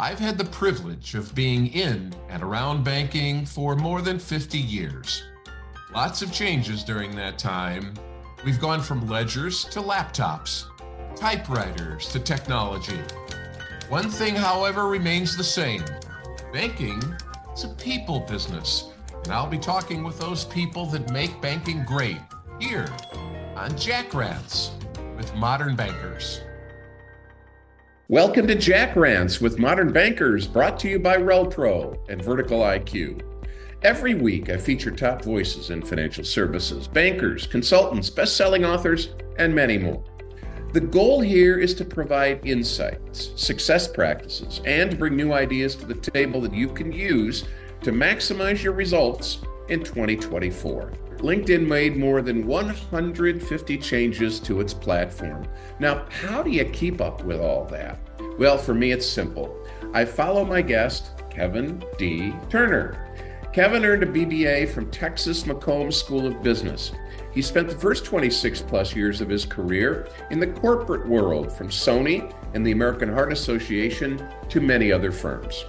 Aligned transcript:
I've 0.00 0.20
had 0.20 0.38
the 0.38 0.44
privilege 0.44 1.16
of 1.16 1.34
being 1.34 1.66
in 1.72 2.14
and 2.28 2.40
around 2.40 2.84
banking 2.84 3.44
for 3.44 3.74
more 3.74 4.00
than 4.00 4.20
50 4.20 4.56
years. 4.56 5.24
Lots 5.92 6.22
of 6.22 6.32
changes 6.32 6.84
during 6.84 7.16
that 7.16 7.36
time. 7.36 7.94
We've 8.44 8.60
gone 8.60 8.80
from 8.80 9.08
ledgers 9.08 9.64
to 9.64 9.80
laptops, 9.80 10.66
typewriters 11.16 12.06
to 12.12 12.20
technology. 12.20 13.00
One 13.88 14.08
thing, 14.08 14.36
however, 14.36 14.86
remains 14.86 15.36
the 15.36 15.42
same 15.42 15.82
banking 16.52 17.02
is 17.52 17.64
a 17.64 17.68
people 17.70 18.20
business, 18.20 18.92
and 19.24 19.32
I'll 19.32 19.48
be 19.48 19.58
talking 19.58 20.04
with 20.04 20.16
those 20.16 20.44
people 20.44 20.86
that 20.86 21.10
make 21.12 21.40
banking 21.40 21.82
great 21.84 22.20
here 22.60 22.88
on 23.56 23.76
Jack 23.76 24.14
Rants 24.14 24.70
with 25.16 25.34
Modern 25.34 25.74
Bankers. 25.74 26.40
Welcome 28.10 28.46
to 28.46 28.54
Jack 28.54 28.96
Rants 28.96 29.38
with 29.38 29.58
Modern 29.58 29.92
Bankers, 29.92 30.46
brought 30.46 30.80
to 30.80 30.88
you 30.88 30.98
by 30.98 31.18
RelPro 31.18 31.98
and 32.08 32.24
Vertical 32.24 32.60
IQ. 32.60 33.20
Every 33.82 34.14
week, 34.14 34.48
I 34.48 34.56
feature 34.56 34.90
top 34.90 35.22
voices 35.22 35.68
in 35.68 35.82
financial 35.82 36.24
services, 36.24 36.88
bankers, 36.88 37.46
consultants, 37.46 38.08
best 38.08 38.34
selling 38.34 38.64
authors, 38.64 39.10
and 39.36 39.54
many 39.54 39.76
more. 39.76 40.02
The 40.72 40.80
goal 40.80 41.20
here 41.20 41.58
is 41.58 41.74
to 41.74 41.84
provide 41.84 42.46
insights, 42.46 43.32
success 43.36 43.86
practices, 43.86 44.62
and 44.64 44.98
bring 44.98 45.14
new 45.14 45.34
ideas 45.34 45.76
to 45.76 45.84
the 45.84 45.92
table 45.92 46.40
that 46.40 46.54
you 46.54 46.68
can 46.68 46.90
use 46.90 47.44
to 47.82 47.92
maximize 47.92 48.62
your 48.62 48.72
results 48.72 49.42
in 49.68 49.84
2024. 49.84 50.94
LinkedIn 51.18 51.66
made 51.66 51.96
more 51.96 52.22
than 52.22 52.46
150 52.46 53.78
changes 53.78 54.40
to 54.40 54.60
its 54.60 54.72
platform. 54.72 55.46
Now, 55.78 56.06
how 56.10 56.42
do 56.42 56.50
you 56.50 56.64
keep 56.66 57.00
up 57.00 57.24
with 57.24 57.40
all 57.40 57.64
that? 57.66 57.98
Well, 58.38 58.56
for 58.56 58.74
me, 58.74 58.92
it's 58.92 59.06
simple. 59.06 59.66
I 59.92 60.04
follow 60.04 60.44
my 60.44 60.62
guest, 60.62 61.10
Kevin 61.30 61.82
D. 61.98 62.32
Turner. 62.48 63.04
Kevin 63.52 63.84
earned 63.84 64.04
a 64.04 64.06
BBA 64.06 64.68
from 64.68 64.90
Texas 64.90 65.42
McCombs 65.42 65.94
School 65.94 66.26
of 66.26 66.42
Business. 66.42 66.92
He 67.32 67.42
spent 67.42 67.68
the 67.68 67.76
first 67.76 68.04
26 68.04 68.62
plus 68.62 68.94
years 68.94 69.20
of 69.20 69.28
his 69.28 69.44
career 69.44 70.08
in 70.30 70.38
the 70.38 70.46
corporate 70.46 71.06
world, 71.08 71.50
from 71.50 71.68
Sony 71.68 72.32
and 72.54 72.66
the 72.66 72.72
American 72.72 73.12
Heart 73.12 73.32
Association 73.32 74.28
to 74.48 74.60
many 74.60 74.92
other 74.92 75.10
firms. 75.10 75.64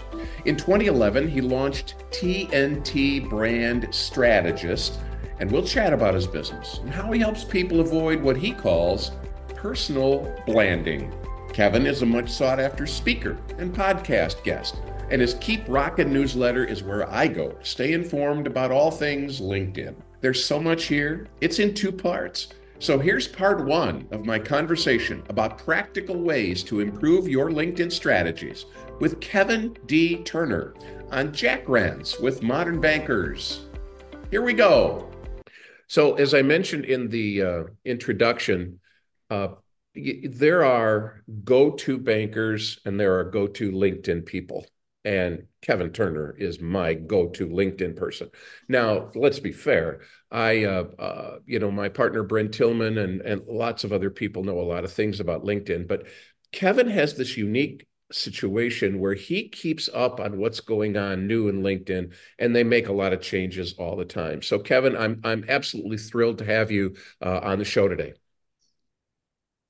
In 0.46 0.56
2011, 0.56 1.28
he 1.28 1.42
launched 1.42 1.96
TNT 2.12 3.28
Brand 3.30 3.88
Strategist, 3.92 5.00
and 5.40 5.52
we'll 5.52 5.64
chat 5.64 5.94
about 5.94 6.14
his 6.14 6.28
business 6.28 6.80
and 6.80 6.92
how 6.92 7.12
he 7.12 7.20
helps 7.20 7.44
people 7.44 7.80
avoid 7.80 8.22
what 8.22 8.38
he 8.38 8.52
calls 8.52 9.12
personal 9.56 10.34
blanding. 10.46 11.14
Kevin 11.54 11.86
is 11.86 12.02
a 12.02 12.06
much 12.06 12.30
sought 12.30 12.60
after 12.60 12.86
speaker 12.86 13.38
and 13.58 13.76
podcast 13.76 14.44
guest, 14.44 14.80
and 15.10 15.20
his 15.20 15.34
Keep 15.36 15.68
Rockin' 15.68 16.14
newsletter 16.14 16.64
is 16.64 16.84
where 16.84 17.10
I 17.12 17.28
go 17.28 17.50
to 17.50 17.66
stay 17.66 17.94
informed 17.94 18.48
about 18.48 18.72
all 18.72 18.92
things 18.92 19.42
LinkedIn. 19.42 19.96
There's 20.22 20.44
so 20.44 20.60
much 20.60 20.86
here, 20.86 21.28
it's 21.42 21.60
in 21.60 21.74
two 21.74 21.92
parts. 21.92 22.50
So 22.82 22.98
here's 22.98 23.28
part 23.28 23.66
one 23.66 24.08
of 24.12 24.26
my 24.26 24.40
conversation 24.40 25.24
about 25.28 25.58
practical 25.58 26.22
ways 26.22 26.64
to 26.64 26.80
improve 26.80 27.28
your 27.28 27.50
LinkedIn 27.50 27.92
strategies 27.92 28.66
with 29.02 29.20
Kevin 29.20 29.76
D. 29.86 30.24
Turner 30.24 30.74
on 31.12 31.34
Jack 31.34 31.68
Rants 31.68 32.20
with 32.20 32.42
Modern 32.42 32.80
Bankers. 32.80 33.66
Here 34.32 34.42
we 34.42 34.54
go. 34.54 35.10
So, 35.90 36.14
as 36.14 36.36
I 36.36 36.44
mentioned 36.44 36.86
in 36.86 37.10
the 37.10 37.42
uh, 37.42 37.64
introduction, 37.84 38.80
uh, 39.32 39.50
there 39.96 40.64
are 40.64 41.24
go 41.44 41.72
to 41.72 41.98
bankers 41.98 42.80
and 42.86 43.00
there 43.00 43.18
are 43.18 43.24
go 43.24 43.48
to 43.48 43.72
LinkedIn 43.72 44.26
people. 44.26 44.66
And 45.04 45.48
Kevin 45.64 45.92
Turner 45.92 46.36
is 46.38 46.62
my 46.62 46.94
go 46.94 47.30
to 47.30 47.48
LinkedIn 47.48 47.96
person. 47.96 48.30
Now, 48.68 49.10
let's 49.16 49.40
be 49.40 49.52
fair. 49.52 50.02
I, 50.30 50.66
uh, 50.66 50.84
uh, 51.00 51.38
you 51.48 51.58
know, 51.58 51.72
my 51.72 51.90
partner 51.90 52.22
Brent 52.22 52.54
Tillman 52.54 53.00
and, 53.00 53.22
and 53.22 53.42
lots 53.48 53.84
of 53.84 53.92
other 53.92 54.12
people 54.12 54.44
know 54.44 54.60
a 54.60 54.62
lot 54.62 54.84
of 54.84 54.94
things 54.94 55.20
about 55.20 55.44
LinkedIn, 55.44 55.88
but 55.88 56.06
Kevin 56.52 56.90
has 56.90 57.16
this 57.16 57.36
unique 57.36 57.88
situation 58.12 59.00
where 59.00 59.14
he 59.14 59.48
keeps 59.48 59.90
up 59.94 60.20
on 60.20 60.38
what's 60.38 60.60
going 60.60 60.98
on 60.98 61.28
new 61.28 61.48
in 61.48 61.62
LinkedIn 61.62 62.14
and 62.40 62.56
they 62.56 62.64
make 62.64 62.88
a 62.88 62.94
lot 62.94 63.14
of 63.14 63.22
changes 63.22 63.74
all 63.78 63.96
the 63.96 64.06
time. 64.06 64.42
So 64.42 64.60
Kevin, 64.60 64.96
I'm 64.96 65.22
I'm 65.24 65.46
absolutely 65.48 65.98
thrilled 65.98 66.40
to 66.40 66.46
have 66.46 66.72
you 66.72 66.96
uh, 67.24 67.40
on 67.44 67.60
the 67.60 67.66
show 67.66 67.88
today. 67.88 68.14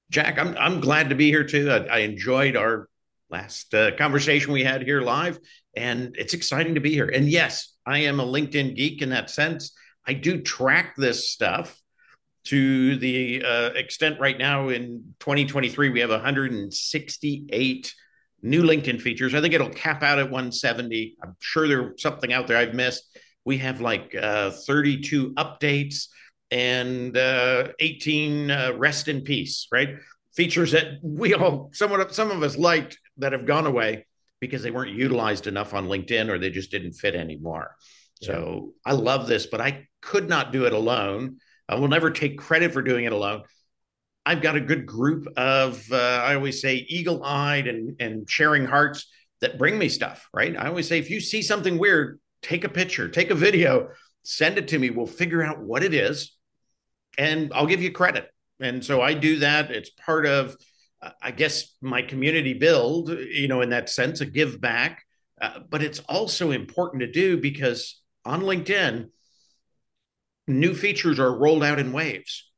Jack, 0.09 0.39
I'm 0.39 0.55
I'm 0.57 0.79
glad 0.79 1.09
to 1.09 1.15
be 1.15 1.29
here 1.29 1.43
too. 1.43 1.69
I, 1.69 1.85
I 1.85 1.97
enjoyed 1.99 2.55
our 2.55 2.87
last 3.29 3.73
uh, 3.73 3.95
conversation 3.95 4.53
we 4.53 4.63
had 4.63 4.83
here 4.83 5.01
live, 5.01 5.37
and 5.75 6.15
it's 6.17 6.33
exciting 6.33 6.75
to 6.75 6.81
be 6.81 6.93
here. 6.93 7.09
And 7.09 7.29
yes, 7.29 7.75
I 7.85 7.99
am 7.99 8.19
a 8.19 8.25
LinkedIn 8.25 8.75
geek 8.75 9.01
in 9.01 9.09
that 9.09 9.29
sense. 9.29 9.73
I 10.07 10.13
do 10.13 10.41
track 10.41 10.95
this 10.95 11.29
stuff 11.29 11.79
to 12.45 12.97
the 12.97 13.43
uh, 13.43 13.69
extent 13.75 14.19
right 14.19 14.37
now 14.37 14.69
in 14.69 15.13
2023 15.19 15.89
we 15.89 15.99
have 15.99 16.09
168 16.09 17.93
new 18.41 18.63
LinkedIn 18.63 19.01
features. 19.01 19.35
I 19.35 19.41
think 19.41 19.53
it'll 19.53 19.69
cap 19.69 20.03
out 20.03 20.19
at 20.19 20.25
170. 20.25 21.17
I'm 21.23 21.35
sure 21.39 21.67
there's 21.67 22.01
something 22.01 22.33
out 22.33 22.47
there 22.47 22.57
I've 22.57 22.73
missed. 22.73 23.17
We 23.45 23.57
have 23.59 23.81
like 23.81 24.15
uh, 24.15 24.51
32 24.51 25.33
updates 25.33 26.07
and 26.51 27.15
uh, 27.15 27.69
18 27.79 28.51
uh, 28.51 28.73
rest 28.75 29.07
in 29.07 29.21
peace, 29.21 29.67
right? 29.71 29.97
Features 30.35 30.71
that 30.71 30.99
we 31.01 31.33
all, 31.33 31.69
some 31.73 31.91
of, 31.91 32.13
some 32.13 32.31
of 32.31 32.43
us 32.43 32.57
liked 32.57 32.97
that 33.17 33.33
have 33.33 33.45
gone 33.45 33.65
away 33.65 34.05
because 34.39 34.63
they 34.63 34.71
weren't 34.71 34.95
utilized 34.95 35.47
enough 35.47 35.73
on 35.73 35.87
LinkedIn 35.87 36.29
or 36.29 36.39
they 36.39 36.49
just 36.49 36.71
didn't 36.71 36.93
fit 36.93 37.15
anymore. 37.15 37.75
Yeah. 38.21 38.27
So 38.27 38.73
I 38.85 38.93
love 38.93 39.27
this, 39.27 39.45
but 39.45 39.61
I 39.61 39.87
could 40.01 40.29
not 40.29 40.51
do 40.51 40.65
it 40.65 40.73
alone. 40.73 41.37
I 41.67 41.75
will 41.75 41.87
never 41.87 42.09
take 42.11 42.37
credit 42.37 42.73
for 42.73 42.81
doing 42.81 43.05
it 43.05 43.11
alone. 43.11 43.43
I've 44.25 44.41
got 44.41 44.55
a 44.55 44.61
good 44.61 44.85
group 44.85 45.27
of, 45.37 45.83
uh, 45.91 45.95
I 45.95 46.35
always 46.35 46.61
say, 46.61 46.75
eagle 46.75 47.23
eyed 47.23 47.67
and, 47.67 47.95
and 47.99 48.29
sharing 48.29 48.65
hearts 48.65 49.07
that 49.41 49.57
bring 49.57 49.77
me 49.77 49.89
stuff, 49.89 50.27
right? 50.33 50.55
I 50.55 50.67
always 50.67 50.87
say, 50.87 50.99
if 50.99 51.09
you 51.09 51.19
see 51.19 51.41
something 51.41 51.77
weird, 51.77 52.19
take 52.41 52.63
a 52.63 52.69
picture, 52.69 53.07
take 53.07 53.31
a 53.31 53.35
video, 53.35 53.89
send 54.23 54.57
it 54.57 54.67
to 54.69 54.79
me. 54.79 54.89
We'll 54.89 55.07
figure 55.07 55.43
out 55.43 55.61
what 55.61 55.83
it 55.83 55.93
is 55.93 56.35
and 57.17 57.51
I'll 57.53 57.65
give 57.65 57.81
you 57.81 57.91
credit. 57.91 58.29
And 58.59 58.83
so 58.83 59.01
I 59.01 59.13
do 59.13 59.39
that. 59.39 59.71
It's 59.71 59.89
part 59.89 60.25
of, 60.25 60.55
uh, 61.01 61.11
I 61.21 61.31
guess, 61.31 61.75
my 61.81 62.01
community 62.01 62.53
build, 62.53 63.09
you 63.09 63.47
know, 63.47 63.61
in 63.61 63.69
that 63.69 63.89
sense, 63.89 64.21
a 64.21 64.25
give 64.25 64.59
back. 64.59 65.03
Uh, 65.41 65.59
but 65.69 65.81
it's 65.81 65.99
also 65.99 66.51
important 66.51 67.01
to 67.01 67.11
do 67.11 67.37
because 67.37 68.01
on 68.25 68.41
LinkedIn, 68.41 69.09
new 70.47 70.73
features 70.73 71.19
are 71.19 71.33
rolled 71.33 71.63
out 71.63 71.79
in 71.79 71.93
waves. 71.93 72.48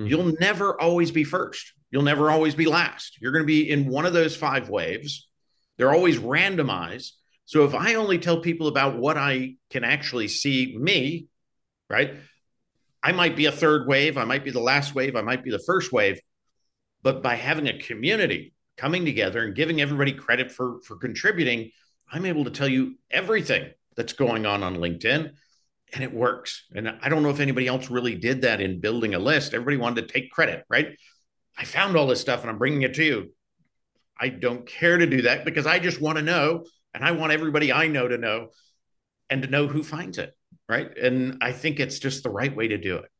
Mm-hmm. 0.00 0.08
You'll 0.08 0.32
never 0.40 0.80
always 0.80 1.10
be 1.10 1.24
first. 1.24 1.74
You'll 1.90 2.02
never 2.02 2.30
always 2.30 2.54
be 2.54 2.66
last. 2.66 3.18
You're 3.20 3.32
going 3.32 3.42
to 3.42 3.46
be 3.46 3.68
in 3.68 3.86
one 3.86 4.06
of 4.06 4.12
those 4.12 4.36
five 4.36 4.68
waves. 4.68 5.28
They're 5.76 5.92
always 5.92 6.18
randomized. 6.18 7.12
So 7.44 7.64
if 7.64 7.74
I 7.74 7.94
only 7.94 8.18
tell 8.18 8.40
people 8.40 8.68
about 8.68 8.96
what 8.96 9.18
I 9.18 9.56
can 9.70 9.84
actually 9.84 10.28
see 10.28 10.76
me, 10.78 11.26
right? 11.88 12.14
I 13.02 13.12
might 13.12 13.36
be 13.36 13.46
a 13.46 13.52
third 13.52 13.88
wave, 13.88 14.16
I 14.16 14.24
might 14.24 14.44
be 14.44 14.50
the 14.50 14.60
last 14.60 14.94
wave, 14.94 15.16
I 15.16 15.22
might 15.22 15.42
be 15.42 15.50
the 15.50 15.62
first 15.66 15.92
wave. 15.92 16.20
But 17.02 17.22
by 17.22 17.34
having 17.34 17.66
a 17.66 17.78
community 17.78 18.54
coming 18.76 19.04
together 19.04 19.42
and 19.42 19.54
giving 19.54 19.80
everybody 19.80 20.12
credit 20.12 20.52
for 20.52 20.80
for 20.82 20.96
contributing, 20.96 21.70
I'm 22.10 22.26
able 22.26 22.44
to 22.44 22.50
tell 22.50 22.68
you 22.68 22.96
everything 23.10 23.70
that's 23.96 24.12
going 24.12 24.46
on 24.46 24.62
on 24.62 24.76
LinkedIn 24.76 25.32
and 25.92 26.04
it 26.04 26.12
works. 26.12 26.66
And 26.74 26.88
I 27.02 27.08
don't 27.08 27.22
know 27.22 27.30
if 27.30 27.40
anybody 27.40 27.66
else 27.66 27.90
really 27.90 28.14
did 28.14 28.42
that 28.42 28.60
in 28.60 28.80
building 28.80 29.14
a 29.14 29.18
list. 29.18 29.54
Everybody 29.54 29.76
wanted 29.76 30.06
to 30.06 30.12
take 30.12 30.30
credit, 30.30 30.64
right? 30.68 30.96
I 31.56 31.64
found 31.64 31.96
all 31.96 32.06
this 32.06 32.20
stuff 32.20 32.42
and 32.42 32.50
I'm 32.50 32.58
bringing 32.58 32.82
it 32.82 32.94
to 32.94 33.04
you. 33.04 33.32
I 34.18 34.28
don't 34.28 34.66
care 34.66 34.98
to 34.98 35.06
do 35.06 35.22
that 35.22 35.44
because 35.44 35.66
I 35.66 35.78
just 35.78 36.00
want 36.00 36.18
to 36.18 36.22
know 36.22 36.64
and 36.94 37.04
I 37.04 37.12
want 37.12 37.32
everybody 37.32 37.72
I 37.72 37.88
know 37.88 38.06
to 38.06 38.18
know 38.18 38.48
and 39.30 39.42
to 39.42 39.48
know 39.48 39.66
who 39.66 39.82
finds 39.82 40.18
it, 40.18 40.36
right? 40.68 40.96
And 40.96 41.38
I 41.40 41.52
think 41.52 41.80
it's 41.80 41.98
just 41.98 42.22
the 42.22 42.30
right 42.30 42.54
way 42.54 42.68
to 42.68 42.78
do 42.78 42.96
it. 42.96 43.10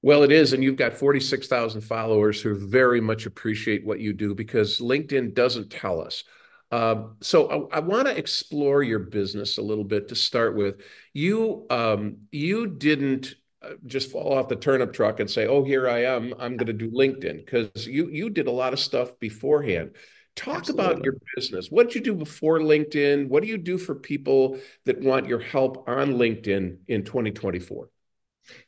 Well, 0.00 0.22
it 0.22 0.30
is. 0.30 0.52
And 0.52 0.62
you've 0.62 0.76
got 0.76 0.94
46,000 0.94 1.80
followers 1.80 2.40
who 2.40 2.54
very 2.54 3.00
much 3.00 3.26
appreciate 3.26 3.84
what 3.84 3.98
you 3.98 4.12
do 4.12 4.34
because 4.34 4.78
LinkedIn 4.78 5.34
doesn't 5.34 5.70
tell 5.70 6.00
us 6.00 6.22
so 6.70 7.70
I, 7.72 7.78
I 7.78 7.80
want 7.80 8.08
to 8.08 8.16
explore 8.16 8.82
your 8.82 8.98
business 8.98 9.58
a 9.58 9.62
little 9.62 9.84
bit 9.84 10.08
to 10.08 10.14
start 10.14 10.54
with. 10.54 10.82
You 11.12 11.66
um, 11.70 12.18
you 12.30 12.66
didn't 12.66 13.34
uh, 13.62 13.70
just 13.86 14.10
fall 14.10 14.34
off 14.34 14.48
the 14.48 14.56
turnip 14.56 14.92
truck 14.92 15.20
and 15.20 15.30
say, 15.30 15.46
"Oh, 15.46 15.64
here 15.64 15.88
I 15.88 16.04
am. 16.04 16.34
I'm 16.38 16.56
going 16.56 16.66
to 16.66 16.72
do 16.72 16.90
LinkedIn," 16.90 17.44
because 17.44 17.86
you 17.86 18.08
you 18.10 18.30
did 18.30 18.46
a 18.48 18.52
lot 18.52 18.72
of 18.72 18.80
stuff 18.80 19.18
beforehand. 19.18 19.92
Talk 20.36 20.68
about 20.68 21.04
your 21.04 21.14
business. 21.34 21.68
What 21.68 21.88
did 21.88 21.96
you 21.96 22.00
do 22.00 22.14
before 22.14 22.60
LinkedIn? 22.60 23.28
What 23.28 23.42
do 23.42 23.48
you 23.48 23.58
do 23.58 23.76
for 23.76 23.96
people 23.96 24.60
that 24.84 25.00
want 25.00 25.26
your 25.26 25.40
help 25.40 25.88
on 25.88 26.14
LinkedIn 26.14 26.76
in 26.86 27.04
2024? 27.04 27.88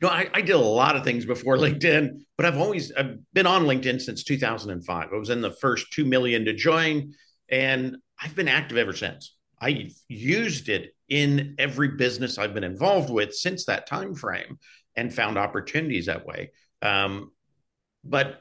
No, 0.03 0.09
I, 0.09 0.29
I, 0.35 0.41
did 0.41 0.57
a 0.57 0.59
lot 0.59 0.97
of 0.97 1.05
things 1.05 1.25
before 1.25 1.57
LinkedIn, 1.59 2.23
but 2.37 2.45
I've 2.45 2.59
always 2.59 2.91
I've 2.93 3.19
been 3.33 3.47
on 3.47 3.67
LinkedIn 3.67 4.01
since 4.01 4.25
2005. 4.25 5.09
I 5.13 5.17
was 5.17 5.31
in 5.31 5.41
the 5.41 5.53
first 5.53 5.93
two 5.93 6.05
million 6.05 6.45
to 6.47 6.55
join 6.55 7.15
And 7.51 7.97
I've 8.21 8.35
been 8.35 8.49
active 8.49 8.79
ever 8.79 8.93
since. 8.93 9.37
I 9.61 9.91
used 10.09 10.69
it 10.69 10.95
in 11.09 11.57
every 11.59 11.89
business 11.89 12.39
I've 12.39 12.55
been 12.55 12.65
involved 12.65 13.11
with 13.11 13.35
since 13.35 13.67
that 13.67 13.87
time 13.87 14.15
frame 14.15 14.59
and 14.97 15.13
found 15.13 15.37
opportunities 15.37 16.07
that 16.07 16.25
way. 16.25 16.53
Um, 16.83 17.33
but 18.05 18.41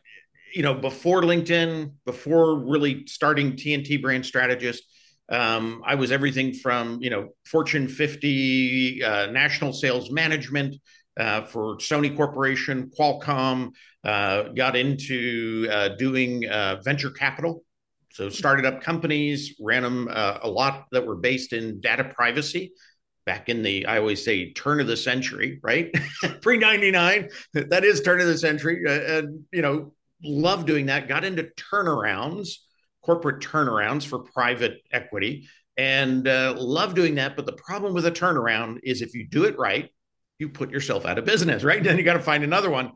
you 0.53 0.63
know, 0.63 0.73
before 0.73 1.21
LinkedIn, 1.21 1.93
before 2.05 2.55
really 2.55 3.05
starting 3.05 3.53
TNT 3.53 4.01
brand 4.01 4.25
strategist, 4.25 4.83
um, 5.29 5.83
I 5.85 5.95
was 5.95 6.11
everything 6.11 6.53
from 6.53 6.99
you 7.01 7.09
know 7.09 7.29
Fortune 7.45 7.87
50 7.87 9.03
uh, 9.03 9.25
national 9.27 9.73
sales 9.73 10.11
management 10.11 10.75
uh, 11.19 11.43
for 11.43 11.77
Sony 11.77 12.15
Corporation, 12.15 12.89
Qualcomm. 12.97 13.71
Uh, 14.03 14.43
got 14.49 14.75
into 14.75 15.67
uh, 15.69 15.89
doing 15.89 16.47
uh, 16.47 16.81
venture 16.83 17.11
capital, 17.11 17.63
so 18.11 18.29
started 18.29 18.65
up 18.65 18.81
companies, 18.81 19.55
ran 19.59 19.83
them 19.83 20.09
uh, 20.11 20.39
a 20.41 20.49
lot 20.49 20.87
that 20.91 21.05
were 21.05 21.15
based 21.15 21.53
in 21.53 21.79
data 21.79 22.03
privacy. 22.03 22.73
Back 23.25 23.49
in 23.49 23.61
the, 23.61 23.85
I 23.85 23.99
always 23.99 24.25
say, 24.25 24.53
turn 24.53 24.79
of 24.79 24.87
the 24.87 24.97
century, 24.97 25.59
right? 25.61 25.93
Pre 26.41 26.57
99, 26.57 27.29
that 27.53 27.83
is 27.83 28.01
turn 28.01 28.19
of 28.21 28.27
the 28.27 28.37
century. 28.37 28.83
and, 28.87 29.43
you 29.51 29.61
know, 29.61 29.93
love 30.23 30.65
doing 30.65 30.87
that. 30.87 31.07
Got 31.07 31.23
into 31.23 31.49
turnarounds 31.71 32.55
corporate 33.01 33.41
turnarounds 33.41 34.05
for 34.05 34.19
private 34.19 34.81
equity 34.91 35.47
and 35.77 36.27
uh, 36.27 36.53
love 36.57 36.93
doing 36.93 37.15
that. 37.15 37.35
But 37.35 37.45
the 37.45 37.53
problem 37.53 37.93
with 37.93 38.05
a 38.05 38.11
turnaround 38.11 38.79
is 38.83 39.01
if 39.01 39.13
you 39.13 39.27
do 39.27 39.45
it 39.45 39.57
right, 39.57 39.89
you 40.37 40.49
put 40.49 40.71
yourself 40.71 41.05
out 41.05 41.17
of 41.17 41.25
business, 41.25 41.63
right? 41.63 41.83
Then 41.83 41.97
you 41.97 42.03
got 42.03 42.13
to 42.13 42.21
find 42.21 42.43
another 42.43 42.69
one. 42.69 42.91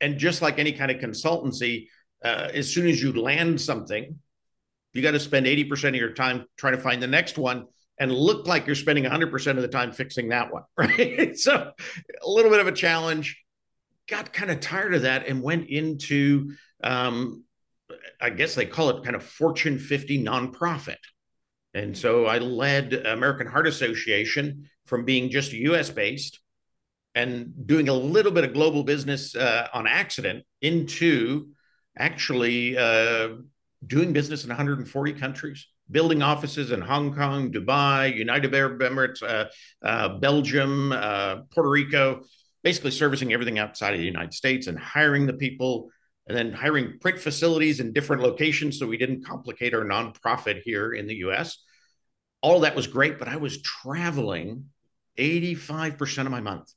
And 0.00 0.18
just 0.18 0.40
like 0.40 0.58
any 0.58 0.72
kind 0.72 0.90
of 0.90 0.96
consultancy, 0.98 1.88
uh, 2.24 2.48
as 2.54 2.72
soon 2.72 2.88
as 2.88 3.02
you 3.02 3.12
land 3.12 3.60
something, 3.60 4.18
you 4.92 5.02
got 5.02 5.12
to 5.12 5.20
spend 5.20 5.46
80% 5.46 5.88
of 5.90 5.94
your 5.96 6.12
time 6.12 6.44
trying 6.56 6.76
to 6.76 6.82
find 6.82 7.02
the 7.02 7.06
next 7.06 7.38
one 7.38 7.66
and 7.98 8.12
look 8.12 8.46
like 8.46 8.66
you're 8.66 8.74
spending 8.74 9.04
100% 9.04 9.46
of 9.50 9.62
the 9.62 9.68
time 9.68 9.92
fixing 9.92 10.30
that 10.30 10.52
one, 10.52 10.62
right? 10.76 11.38
so 11.38 11.72
a 12.22 12.28
little 12.28 12.50
bit 12.50 12.60
of 12.60 12.66
a 12.66 12.72
challenge. 12.72 13.42
Got 14.08 14.32
kind 14.32 14.50
of 14.50 14.58
tired 14.60 14.94
of 14.94 15.02
that 15.02 15.28
and 15.28 15.42
went 15.42 15.68
into 15.68 16.54
um, 16.82 17.44
I 18.20 18.30
guess 18.30 18.54
they 18.54 18.66
call 18.66 18.90
it 18.90 19.04
kind 19.04 19.16
of 19.16 19.22
Fortune 19.22 19.78
50 19.78 20.24
nonprofit. 20.24 20.96
And 21.74 21.96
so 21.96 22.26
I 22.26 22.38
led 22.38 22.92
American 22.94 23.46
Heart 23.46 23.66
Association 23.66 24.68
from 24.86 25.04
being 25.04 25.30
just 25.30 25.52
US 25.52 25.90
based 25.90 26.40
and 27.14 27.66
doing 27.66 27.88
a 27.88 27.94
little 27.94 28.32
bit 28.32 28.44
of 28.44 28.52
global 28.52 28.84
business 28.84 29.34
uh, 29.34 29.68
on 29.72 29.86
accident 29.86 30.44
into 30.60 31.48
actually 31.96 32.76
uh, 32.76 33.28
doing 33.86 34.12
business 34.12 34.44
in 34.44 34.50
140 34.50 35.12
countries, 35.14 35.66
building 35.90 36.22
offices 36.22 36.70
in 36.70 36.80
Hong 36.80 37.14
Kong, 37.14 37.50
Dubai, 37.50 38.14
United 38.14 38.54
Arab 38.54 38.80
Emirates, 38.80 39.22
uh, 39.22 39.46
uh 39.84 40.18
Belgium, 40.18 40.92
uh, 40.92 41.42
Puerto 41.52 41.68
Rico, 41.68 42.22
basically 42.62 42.90
servicing 42.90 43.32
everything 43.32 43.58
outside 43.58 43.94
of 43.94 44.00
the 44.00 44.06
United 44.06 44.34
States 44.34 44.66
and 44.66 44.78
hiring 44.78 45.26
the 45.26 45.32
people 45.32 45.90
and 46.26 46.36
then 46.36 46.52
hiring 46.52 46.98
print 47.00 47.18
facilities 47.18 47.80
in 47.80 47.92
different 47.92 48.22
locations 48.22 48.78
so 48.78 48.86
we 48.86 48.96
didn't 48.96 49.24
complicate 49.24 49.74
our 49.74 49.84
nonprofit 49.84 50.62
here 50.62 50.92
in 50.92 51.06
the 51.06 51.16
US. 51.16 51.58
All 52.42 52.60
that 52.60 52.76
was 52.76 52.86
great, 52.86 53.18
but 53.18 53.28
I 53.28 53.36
was 53.36 53.60
traveling 53.62 54.66
85% 55.18 56.26
of 56.26 56.30
my 56.30 56.40
month 56.40 56.72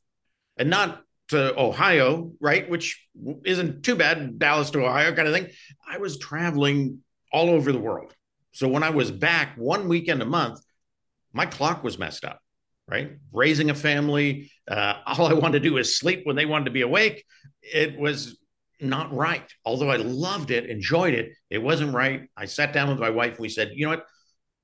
and 0.58 0.70
not 0.70 1.02
to 1.34 1.60
Ohio, 1.60 2.32
right? 2.40 2.70
Which 2.70 3.06
isn't 3.44 3.84
too 3.84 3.96
bad, 3.96 4.40
Dallas 4.40 4.72
to 4.72 4.86
Ohio 4.86 5.14
kind 5.14 5.28
of 5.28 5.34
thing. 5.34 5.50
I 5.88 5.98
was 5.98 6.18
traveling 6.18 7.00
all 7.32 7.50
over 7.50 7.72
the 7.72 7.80
world. 7.80 8.16
So 8.52 8.68
when 8.68 8.84
I 8.84 8.92
was 8.92 9.12
back 9.12 9.56
one 9.58 9.88
weekend 9.88 10.22
a 10.22 10.26
month, 10.26 10.60
my 11.34 11.46
clock 11.46 11.84
was 11.84 11.98
messed 11.98 12.24
up, 12.24 12.40
right? 12.88 13.14
Raising 13.32 13.70
a 13.70 13.76
family, 13.76 14.52
uh, 14.68 14.96
all 15.06 15.28
I 15.28 15.34
wanted 15.34 15.64
to 15.64 15.70
do 15.70 15.78
is 15.78 15.98
sleep 15.98 16.22
when 16.24 16.36
they 16.36 16.46
wanted 16.46 16.66
to 16.66 16.72
be 16.72 16.82
awake. 16.82 17.26
It 17.62 17.98
was 18.00 18.38
not 18.80 19.14
right. 19.14 19.50
Although 19.66 19.90
I 19.90 19.98
loved 19.98 20.52
it, 20.52 20.70
enjoyed 20.70 21.14
it, 21.14 21.32
it 21.50 21.58
wasn't 21.58 21.94
right. 21.94 22.30
I 22.38 22.46
sat 22.46 22.74
down 22.74 22.90
with 22.90 23.00
my 23.00 23.10
wife. 23.10 23.32
and 23.32 23.40
We 23.40 23.50
said, 23.50 23.72
you 23.74 23.86
know 23.86 23.92
what? 23.92 24.06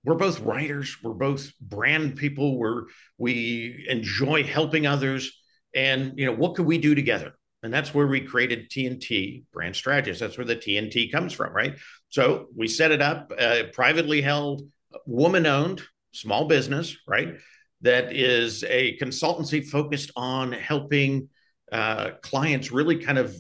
We're 0.06 0.15
both 0.15 0.39
writers. 0.39 0.95
We're 1.04 1.13
both 1.13 1.51
brand 1.60 2.15
people. 2.15 2.57
We're 2.57 2.83
we 3.18 3.86
enjoy 3.89 4.44
helping 4.44 4.88
others. 4.88 5.31
And 5.75 6.18
you 6.18 6.25
know, 6.25 6.33
what 6.33 6.56
could 6.56 6.66
we 6.66 6.77
do 6.77 6.95
together? 6.95 7.33
And 7.62 7.74
that's 7.74 7.94
where 7.94 8.07
we 8.07 8.21
created 8.21 8.69
TNT 8.69 9.44
Brand 9.51 9.75
Strategist. 9.75 10.21
That's 10.21 10.38
where 10.38 10.45
the 10.45 10.56
TNT 10.56 11.12
comes 11.12 11.33
from, 11.33 11.54
right? 11.54 11.75
So 12.10 12.48
we 12.56 12.68
set 12.68 12.92
it 12.92 13.01
up, 13.01 13.31
uh, 13.38 13.63
privately 13.74 14.21
held, 14.21 14.62
woman 15.06 15.45
owned, 15.45 15.81
small 16.13 16.45
business, 16.48 16.95
right? 17.06 17.36
That 17.81 18.13
is 18.13 18.63
a 18.63 18.98
consultancy 18.98 19.66
focused 19.66 20.12
on 20.16 20.54
helping 20.54 21.30
uh, 21.72 22.12
clients 22.22 22.72
really 22.72 22.98
kind 22.98 23.18
of 23.18 23.36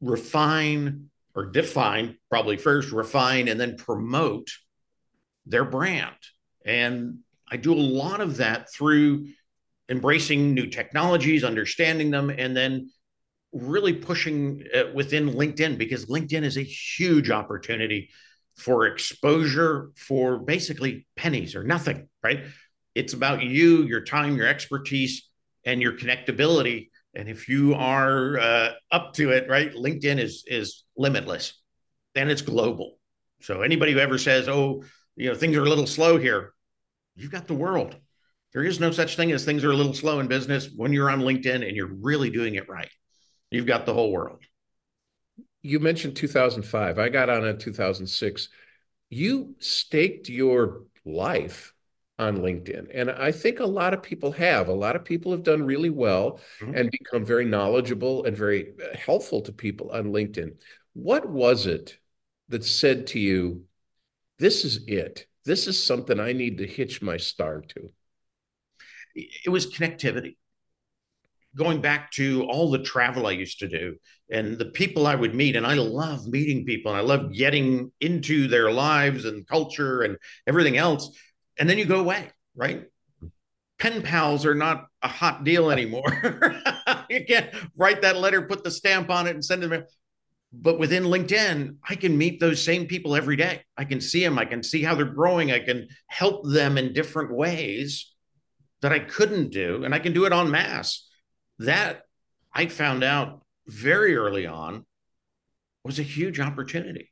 refine 0.00 1.10
or 1.34 1.46
define, 1.46 2.18
probably 2.28 2.56
first 2.56 2.92
refine 2.92 3.48
and 3.48 3.60
then 3.60 3.76
promote 3.76 4.48
their 5.46 5.64
brand. 5.64 6.16
And 6.64 7.18
I 7.50 7.56
do 7.56 7.72
a 7.72 7.76
lot 7.76 8.20
of 8.20 8.38
that 8.38 8.72
through 8.72 9.28
embracing 9.90 10.54
new 10.54 10.66
technologies, 10.66 11.44
understanding 11.44 12.10
them, 12.10 12.30
and 12.30 12.56
then 12.56 12.90
really 13.52 13.92
pushing 13.92 14.64
uh, 14.74 14.84
within 14.94 15.30
LinkedIn 15.30 15.76
because 15.76 16.06
LinkedIn 16.06 16.44
is 16.44 16.56
a 16.56 16.62
huge 16.62 17.30
opportunity 17.30 18.10
for 18.56 18.86
exposure 18.86 19.90
for 19.96 20.38
basically 20.38 21.06
pennies 21.16 21.56
or 21.56 21.64
nothing, 21.64 22.08
right? 22.22 22.44
It's 22.94 23.12
about 23.12 23.42
you, 23.42 23.82
your 23.82 24.02
time, 24.02 24.36
your 24.36 24.46
expertise, 24.46 25.28
and 25.64 25.82
your 25.82 25.92
connectability 25.92 26.88
and 27.14 27.28
if 27.28 27.48
you 27.48 27.74
are 27.74 28.38
uh, 28.38 28.70
up 28.92 29.14
to 29.14 29.30
it, 29.30 29.48
right, 29.48 29.72
LinkedIn 29.72 30.18
is 30.18 30.44
is 30.46 30.84
limitless, 30.96 31.54
and 32.14 32.30
it's 32.30 32.42
global. 32.42 32.98
So 33.42 33.62
anybody 33.62 33.92
who 33.92 33.98
ever 33.98 34.18
says, 34.18 34.48
"Oh, 34.48 34.84
you 35.16 35.28
know, 35.28 35.34
things 35.34 35.56
are 35.56 35.64
a 35.64 35.68
little 35.68 35.86
slow 35.86 36.18
here," 36.18 36.54
you've 37.16 37.32
got 37.32 37.48
the 37.48 37.54
world. 37.54 37.96
There 38.52 38.64
is 38.64 38.80
no 38.80 38.90
such 38.90 39.16
thing 39.16 39.32
as 39.32 39.44
things 39.44 39.64
are 39.64 39.70
a 39.70 39.76
little 39.76 39.94
slow 39.94 40.20
in 40.20 40.26
business 40.26 40.68
when 40.74 40.92
you're 40.92 41.10
on 41.10 41.20
LinkedIn 41.20 41.66
and 41.66 41.76
you're 41.76 41.86
really 41.86 42.30
doing 42.30 42.56
it 42.56 42.68
right. 42.68 42.90
You've 43.50 43.66
got 43.66 43.86
the 43.86 43.94
whole 43.94 44.12
world. 44.12 44.42
You 45.62 45.78
mentioned 45.78 46.16
2005. 46.16 46.98
I 46.98 47.08
got 47.08 47.30
on 47.30 47.46
in 47.46 47.58
2006. 47.58 48.48
You 49.10 49.54
staked 49.58 50.28
your 50.28 50.82
life 51.04 51.74
on 52.18 52.38
LinkedIn. 52.38 52.88
And 52.92 53.10
I 53.10 53.32
think 53.32 53.60
a 53.60 53.66
lot 53.66 53.94
of 53.94 54.02
people 54.02 54.30
have. 54.32 54.68
A 54.68 54.74
lot 54.74 54.94
of 54.94 55.04
people 55.04 55.32
have 55.32 55.42
done 55.42 55.64
really 55.64 55.90
well 55.90 56.40
mm-hmm. 56.60 56.74
and 56.74 56.90
become 56.90 57.24
very 57.24 57.46
knowledgeable 57.46 58.24
and 58.24 58.36
very 58.36 58.74
uh, 58.78 58.96
helpful 58.96 59.40
to 59.42 59.52
people 59.52 59.90
on 59.90 60.12
LinkedIn. 60.12 60.56
What 60.92 61.28
was 61.28 61.66
it 61.66 61.98
that 62.50 62.64
said 62.64 63.06
to 63.08 63.18
you, 63.18 63.64
this 64.38 64.64
is 64.64 64.84
it? 64.86 65.26
This 65.46 65.66
is 65.66 65.82
something 65.82 66.20
I 66.20 66.32
need 66.32 66.58
to 66.58 66.66
hitch 66.66 67.00
my 67.00 67.16
star 67.16 67.62
to? 67.68 67.90
It 69.14 69.50
was 69.50 69.72
connectivity. 69.72 70.36
Going 71.56 71.80
back 71.80 72.12
to 72.12 72.44
all 72.44 72.70
the 72.70 72.78
travel 72.78 73.26
I 73.26 73.32
used 73.32 73.58
to 73.58 73.68
do 73.68 73.96
and 74.30 74.56
the 74.56 74.66
people 74.66 75.08
I 75.08 75.16
would 75.16 75.34
meet, 75.34 75.56
and 75.56 75.66
I 75.66 75.74
love 75.74 76.28
meeting 76.28 76.64
people 76.64 76.92
and 76.92 76.98
I 77.00 77.02
love 77.02 77.32
getting 77.32 77.90
into 78.00 78.46
their 78.46 78.70
lives 78.70 79.24
and 79.24 79.44
culture 79.46 80.02
and 80.02 80.16
everything 80.46 80.76
else 80.76 81.10
and 81.60 81.68
then 81.68 81.78
you 81.78 81.84
go 81.84 82.00
away, 82.00 82.30
right? 82.56 82.86
Pen 83.78 84.02
pals 84.02 84.46
are 84.46 84.54
not 84.54 84.86
a 85.02 85.08
hot 85.08 85.44
deal 85.44 85.70
anymore. 85.70 86.10
you 87.10 87.24
can't 87.26 87.54
write 87.76 88.02
that 88.02 88.16
letter, 88.16 88.42
put 88.42 88.64
the 88.64 88.70
stamp 88.70 89.10
on 89.10 89.26
it, 89.26 89.34
and 89.34 89.44
send 89.44 89.62
them. 89.62 89.84
But 90.52 90.78
within 90.78 91.04
LinkedIn, 91.04 91.76
I 91.88 91.94
can 91.94 92.16
meet 92.16 92.40
those 92.40 92.64
same 92.64 92.86
people 92.86 93.14
every 93.14 93.36
day. 93.36 93.62
I 93.76 93.84
can 93.84 94.00
see 94.00 94.24
them. 94.24 94.38
I 94.38 94.46
can 94.46 94.62
see 94.62 94.82
how 94.82 94.94
they're 94.94 95.04
growing. 95.04 95.52
I 95.52 95.60
can 95.60 95.88
help 96.06 96.48
them 96.48 96.78
in 96.78 96.94
different 96.94 97.30
ways 97.30 98.10
that 98.82 98.92
I 98.92 98.98
couldn't 98.98 99.50
do, 99.50 99.84
and 99.84 99.94
I 99.94 99.98
can 99.98 100.12
do 100.12 100.24
it 100.24 100.32
en 100.32 100.50
masse. 100.50 101.08
That 101.58 102.02
I 102.52 102.66
found 102.66 103.04
out 103.04 103.44
very 103.66 104.16
early 104.16 104.46
on 104.46 104.84
was 105.84 105.98
a 105.98 106.04
huge 106.04 106.40
opportunity. 106.40 107.10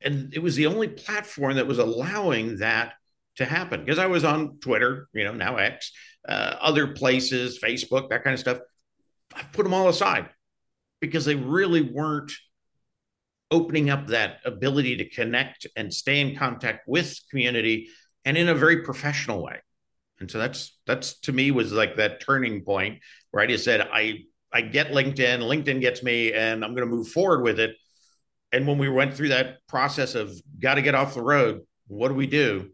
And 0.00 0.32
it 0.34 0.38
was 0.38 0.56
the 0.56 0.66
only 0.66 0.88
platform 0.88 1.56
that 1.56 1.66
was 1.66 1.78
allowing 1.78 2.58
that 2.58 2.94
to 3.36 3.44
happen 3.44 3.84
because 3.84 3.98
I 3.98 4.06
was 4.06 4.24
on 4.24 4.58
Twitter, 4.60 5.08
you 5.12 5.24
know, 5.24 5.32
now 5.32 5.56
X, 5.56 5.92
uh, 6.28 6.56
other 6.60 6.88
places, 6.88 7.58
Facebook, 7.62 8.08
that 8.10 8.24
kind 8.24 8.34
of 8.34 8.40
stuff. 8.40 8.58
I 9.34 9.42
put 9.52 9.62
them 9.62 9.74
all 9.74 9.88
aside 9.88 10.28
because 11.00 11.24
they 11.24 11.36
really 11.36 11.82
weren't 11.82 12.32
opening 13.50 13.90
up 13.90 14.08
that 14.08 14.38
ability 14.44 14.96
to 14.96 15.08
connect 15.08 15.66
and 15.76 15.92
stay 15.92 16.20
in 16.20 16.36
contact 16.36 16.86
with 16.86 17.18
community 17.30 17.88
and 18.24 18.36
in 18.36 18.48
a 18.48 18.54
very 18.54 18.82
professional 18.82 19.42
way. 19.42 19.60
And 20.20 20.30
so 20.30 20.38
that's 20.38 20.78
that's 20.86 21.18
to 21.20 21.32
me 21.32 21.50
was 21.50 21.72
like 21.72 21.96
that 21.96 22.20
turning 22.20 22.62
point 22.62 23.00
where 23.30 23.42
I 23.42 23.46
just 23.46 23.64
said 23.64 23.80
I 23.80 24.20
I 24.52 24.62
get 24.62 24.88
LinkedIn, 24.88 25.40
LinkedIn 25.40 25.80
gets 25.80 26.02
me, 26.02 26.32
and 26.32 26.64
I'm 26.64 26.74
going 26.74 26.88
to 26.88 26.94
move 26.94 27.08
forward 27.08 27.42
with 27.42 27.60
it. 27.60 27.76
And 28.52 28.66
when 28.66 28.78
we 28.78 28.88
went 28.88 29.14
through 29.14 29.28
that 29.28 29.58
process 29.68 30.14
of 30.14 30.32
got 30.58 30.74
to 30.74 30.82
get 30.82 30.94
off 30.94 31.14
the 31.14 31.22
road, 31.22 31.60
what 31.86 32.08
do 32.08 32.14
we 32.14 32.26
do? 32.26 32.70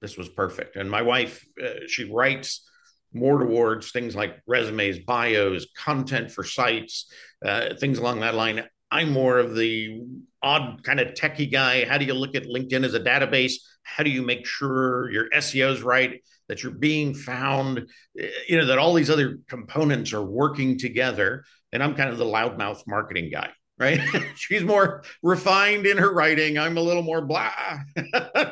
This 0.00 0.16
was 0.16 0.28
perfect. 0.28 0.76
And 0.76 0.90
my 0.90 1.02
wife, 1.02 1.46
uh, 1.62 1.86
she 1.86 2.10
writes 2.10 2.68
more 3.12 3.38
towards 3.38 3.92
things 3.92 4.16
like 4.16 4.40
resumes, 4.46 4.98
bios, 4.98 5.66
content 5.76 6.30
for 6.30 6.44
sites, 6.44 7.10
uh, 7.44 7.74
things 7.78 7.98
along 7.98 8.20
that 8.20 8.34
line. 8.34 8.64
I'm 8.90 9.10
more 9.12 9.38
of 9.38 9.54
the 9.54 10.02
odd 10.42 10.82
kind 10.84 11.00
of 11.00 11.14
techie 11.14 11.50
guy. 11.50 11.84
How 11.84 11.98
do 11.98 12.04
you 12.04 12.14
look 12.14 12.34
at 12.34 12.44
LinkedIn 12.44 12.84
as 12.84 12.94
a 12.94 13.00
database? 13.00 13.54
How 13.82 14.04
do 14.04 14.10
you 14.10 14.22
make 14.22 14.46
sure 14.46 15.10
your 15.10 15.28
SEO 15.30 15.72
is 15.72 15.82
right, 15.82 16.20
that 16.48 16.62
you're 16.62 16.72
being 16.72 17.14
found, 17.14 17.88
you 18.14 18.56
know, 18.56 18.66
that 18.66 18.78
all 18.78 18.94
these 18.94 19.10
other 19.10 19.38
components 19.48 20.12
are 20.12 20.24
working 20.24 20.78
together? 20.78 21.44
And 21.72 21.82
I'm 21.82 21.94
kind 21.94 22.10
of 22.10 22.18
the 22.18 22.24
loudmouth 22.24 22.82
marketing 22.86 23.30
guy, 23.30 23.50
right? 23.78 24.00
She's 24.36 24.62
more 24.62 25.02
refined 25.22 25.86
in 25.86 25.98
her 25.98 26.12
writing. 26.12 26.58
I'm 26.58 26.76
a 26.76 26.82
little 26.82 27.02
more 27.02 27.22
blah, 27.22 27.52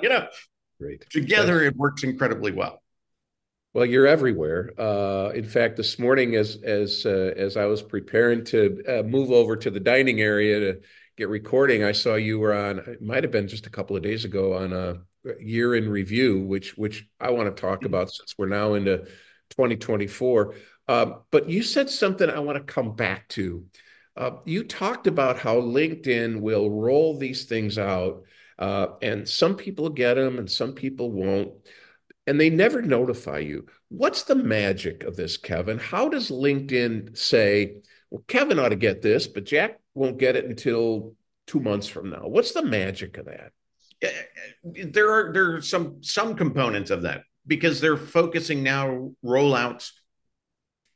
you 0.02 0.08
know. 0.08 0.26
Great. 0.80 1.08
Together, 1.10 1.62
it 1.62 1.76
works 1.76 2.02
incredibly 2.02 2.52
well. 2.52 2.82
Well, 3.74 3.86
you're 3.86 4.06
everywhere. 4.06 4.72
Uh, 4.78 5.30
in 5.30 5.44
fact, 5.44 5.76
this 5.76 5.98
morning, 5.98 6.36
as 6.36 6.56
as 6.62 7.04
uh, 7.04 7.32
as 7.36 7.56
I 7.56 7.64
was 7.66 7.82
preparing 7.82 8.44
to 8.46 8.82
uh, 8.88 9.02
move 9.02 9.32
over 9.32 9.56
to 9.56 9.70
the 9.70 9.80
dining 9.80 10.20
area 10.20 10.60
to 10.60 10.80
get 11.16 11.28
recording, 11.28 11.82
I 11.82 11.90
saw 11.90 12.14
you 12.14 12.38
were 12.38 12.54
on. 12.54 12.78
It 12.78 13.02
might 13.02 13.24
have 13.24 13.32
been 13.32 13.48
just 13.48 13.66
a 13.66 13.70
couple 13.70 13.96
of 13.96 14.02
days 14.02 14.24
ago 14.24 14.54
on 14.54 14.72
a 14.72 14.98
year 15.40 15.74
in 15.74 15.88
review, 15.88 16.40
which 16.40 16.76
which 16.76 17.06
I 17.20 17.30
want 17.30 17.54
to 17.54 17.60
talk 17.60 17.78
mm-hmm. 17.78 17.86
about 17.86 18.12
since 18.12 18.34
we're 18.36 18.48
now 18.48 18.74
into 18.74 18.98
2024. 19.50 20.54
Um, 20.86 21.20
but 21.30 21.48
you 21.48 21.62
said 21.62 21.88
something 21.88 22.28
I 22.28 22.40
want 22.40 22.58
to 22.58 22.72
come 22.72 22.94
back 22.94 23.28
to. 23.30 23.64
Uh, 24.16 24.32
you 24.44 24.64
talked 24.64 25.06
about 25.06 25.38
how 25.38 25.56
LinkedIn 25.60 26.40
will 26.40 26.70
roll 26.70 27.18
these 27.18 27.46
things 27.46 27.78
out, 27.78 28.22
uh, 28.58 28.88
and 29.02 29.28
some 29.28 29.56
people 29.56 29.88
get 29.88 30.14
them 30.14 30.38
and 30.38 30.50
some 30.50 30.72
people 30.72 31.10
won't 31.10 31.52
and 32.26 32.40
they 32.40 32.50
never 32.50 32.82
notify 32.82 33.38
you. 33.38 33.66
What's 33.88 34.24
the 34.24 34.34
magic 34.34 35.04
of 35.04 35.16
this, 35.16 35.36
Kevin? 35.36 35.78
How 35.78 36.08
does 36.08 36.30
LinkedIn 36.30 37.16
say, 37.16 37.82
well, 38.10 38.24
Kevin 38.28 38.58
ought 38.58 38.70
to 38.70 38.76
get 38.76 39.02
this, 39.02 39.26
but 39.26 39.44
Jack 39.44 39.78
won't 39.94 40.18
get 40.18 40.36
it 40.36 40.46
until 40.46 41.14
two 41.46 41.60
months 41.60 41.86
from 41.86 42.10
now? 42.10 42.22
What's 42.24 42.52
the 42.52 42.64
magic 42.64 43.18
of 43.18 43.26
that? 43.26 43.52
There 44.62 45.10
are 45.10 45.32
there 45.32 45.56
are 45.56 45.62
some 45.62 46.02
some 46.02 46.34
components 46.34 46.90
of 46.90 47.02
that 47.02 47.22
because 47.46 47.80
they're 47.80 47.96
focusing 47.96 48.62
now 48.62 49.12
rollouts 49.24 49.90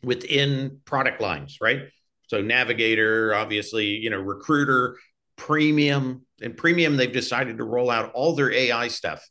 within 0.02 0.80
product 0.84 1.20
lines, 1.20 1.58
right? 1.60 1.82
So 2.28 2.42
Navigator, 2.42 3.34
obviously, 3.34 3.86
you 3.86 4.10
know, 4.10 4.18
Recruiter, 4.20 4.96
Premium, 5.36 6.26
and 6.42 6.56
Premium, 6.56 6.96
they've 6.96 7.12
decided 7.12 7.58
to 7.58 7.64
roll 7.64 7.90
out 7.90 8.12
all 8.12 8.34
their 8.34 8.52
AI 8.52 8.88
stuff. 8.88 9.26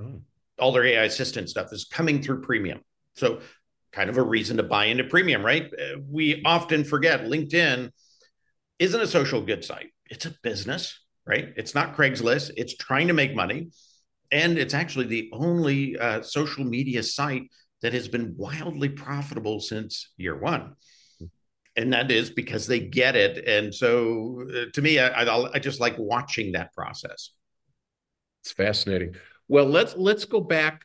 Oh 0.00 0.20
all 0.58 0.72
their 0.72 0.84
AI 0.84 1.04
assistant 1.04 1.48
stuff 1.48 1.72
is 1.72 1.84
coming 1.84 2.22
through 2.22 2.42
premium. 2.42 2.80
So, 3.14 3.40
kind 3.92 4.10
of 4.10 4.18
a 4.18 4.22
reason 4.22 4.58
to 4.58 4.62
buy 4.62 4.86
into 4.86 5.04
premium, 5.04 5.44
right? 5.44 5.70
We 6.08 6.42
often 6.44 6.84
forget 6.84 7.22
LinkedIn 7.22 7.90
isn't 8.78 9.00
a 9.00 9.06
social 9.06 9.40
good 9.40 9.64
site, 9.64 9.92
it's 10.06 10.26
a 10.26 10.34
business, 10.42 11.00
right? 11.28 11.52
It's 11.56 11.74
not 11.74 11.94
Craigslist, 11.94 12.52
it's 12.56 12.74
trying 12.74 13.08
to 13.08 13.12
make 13.12 13.34
money. 13.34 13.68
And 14.32 14.58
it's 14.58 14.74
actually 14.74 15.06
the 15.06 15.30
only 15.32 15.96
uh, 15.98 16.22
social 16.22 16.64
media 16.64 17.02
site 17.02 17.50
that 17.82 17.92
has 17.92 18.08
been 18.08 18.34
wildly 18.36 18.88
profitable 18.88 19.60
since 19.60 20.12
year 20.16 20.36
one. 20.36 20.74
And 21.76 21.92
that 21.92 22.10
is 22.10 22.30
because 22.30 22.66
they 22.66 22.80
get 22.80 23.14
it. 23.14 23.46
And 23.46 23.72
so 23.72 24.44
uh, 24.50 24.64
to 24.72 24.82
me, 24.82 24.98
I, 24.98 25.08
I, 25.22 25.50
I 25.54 25.58
just 25.60 25.80
like 25.80 25.94
watching 25.96 26.52
that 26.52 26.72
process. 26.72 27.30
It's 28.42 28.52
fascinating. 28.52 29.14
Well, 29.46 29.66
let's 29.66 29.96
let's 29.96 30.24
go 30.24 30.40
back 30.40 30.84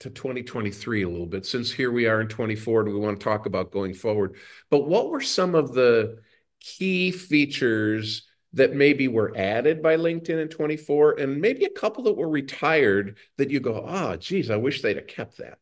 to 0.00 0.10
2023 0.10 1.02
a 1.02 1.08
little 1.08 1.26
bit 1.26 1.46
since 1.46 1.70
here 1.70 1.92
we 1.92 2.06
are 2.06 2.20
in 2.20 2.28
24 2.28 2.82
and 2.82 2.92
we 2.92 2.98
want 2.98 3.20
to 3.20 3.24
talk 3.24 3.46
about 3.46 3.70
going 3.70 3.94
forward. 3.94 4.36
But 4.70 4.88
what 4.88 5.10
were 5.10 5.20
some 5.20 5.54
of 5.54 5.74
the 5.74 6.18
key 6.60 7.10
features 7.10 8.26
that 8.54 8.74
maybe 8.74 9.08
were 9.08 9.32
added 9.36 9.82
by 9.82 9.96
LinkedIn 9.96 10.40
in 10.40 10.48
24 10.48 11.18
and 11.18 11.40
maybe 11.40 11.64
a 11.64 11.70
couple 11.70 12.04
that 12.04 12.16
were 12.16 12.28
retired 12.28 13.18
that 13.36 13.50
you 13.50 13.60
go, 13.60 13.84
oh, 13.86 14.16
geez, 14.16 14.50
I 14.50 14.56
wish 14.56 14.80
they'd 14.80 14.96
have 14.96 15.06
kept 15.06 15.38
that. 15.38 15.58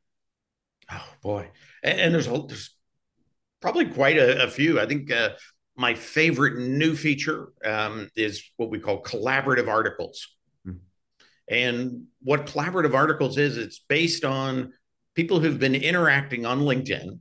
Oh 0.91 1.09
boy. 1.23 1.51
And, 1.83 2.01
and 2.01 2.15
there's, 2.15 2.27
a, 2.27 2.45
there's 2.47 2.77
probably 3.61 3.87
quite 3.87 4.19
a, 4.19 4.45
a 4.45 4.49
few. 4.49 4.79
I 4.79 4.87
think 4.87 5.11
uh, 5.11 5.31
my 5.77 5.95
favorite 5.95 6.59
new 6.59 6.95
feature 6.95 7.49
um, 7.65 8.11
is 8.15 8.45
what 8.57 8.71
we 8.71 8.79
call 8.79 9.03
collaborative 9.03 9.69
articles. 9.69 10.29
And 11.49 12.05
what 12.23 12.47
collaborative 12.47 12.95
articles 12.95 13.37
is, 13.37 13.57
it's 13.57 13.81
based 13.89 14.25
on 14.25 14.73
people 15.15 15.41
who've 15.41 15.59
been 15.59 15.75
interacting 15.75 16.47
on 16.47 16.61
LinkedIn 16.61 17.21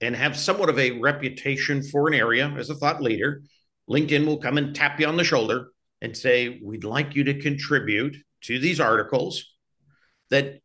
and 0.00 0.16
have 0.16 0.36
somewhat 0.36 0.68
of 0.68 0.78
a 0.78 0.98
reputation 1.00 1.82
for 1.82 2.08
an 2.08 2.14
area 2.14 2.52
as 2.58 2.70
a 2.70 2.74
thought 2.74 3.02
leader. 3.02 3.42
LinkedIn 3.90 4.26
will 4.26 4.38
come 4.38 4.58
and 4.58 4.74
tap 4.74 5.00
you 5.00 5.06
on 5.06 5.16
the 5.16 5.24
shoulder 5.24 5.68
and 6.00 6.16
say, 6.16 6.60
We'd 6.62 6.84
like 6.84 7.14
you 7.14 7.24
to 7.24 7.40
contribute 7.40 8.16
to 8.42 8.58
these 8.58 8.80
articles 8.80 9.44
that 10.30 10.60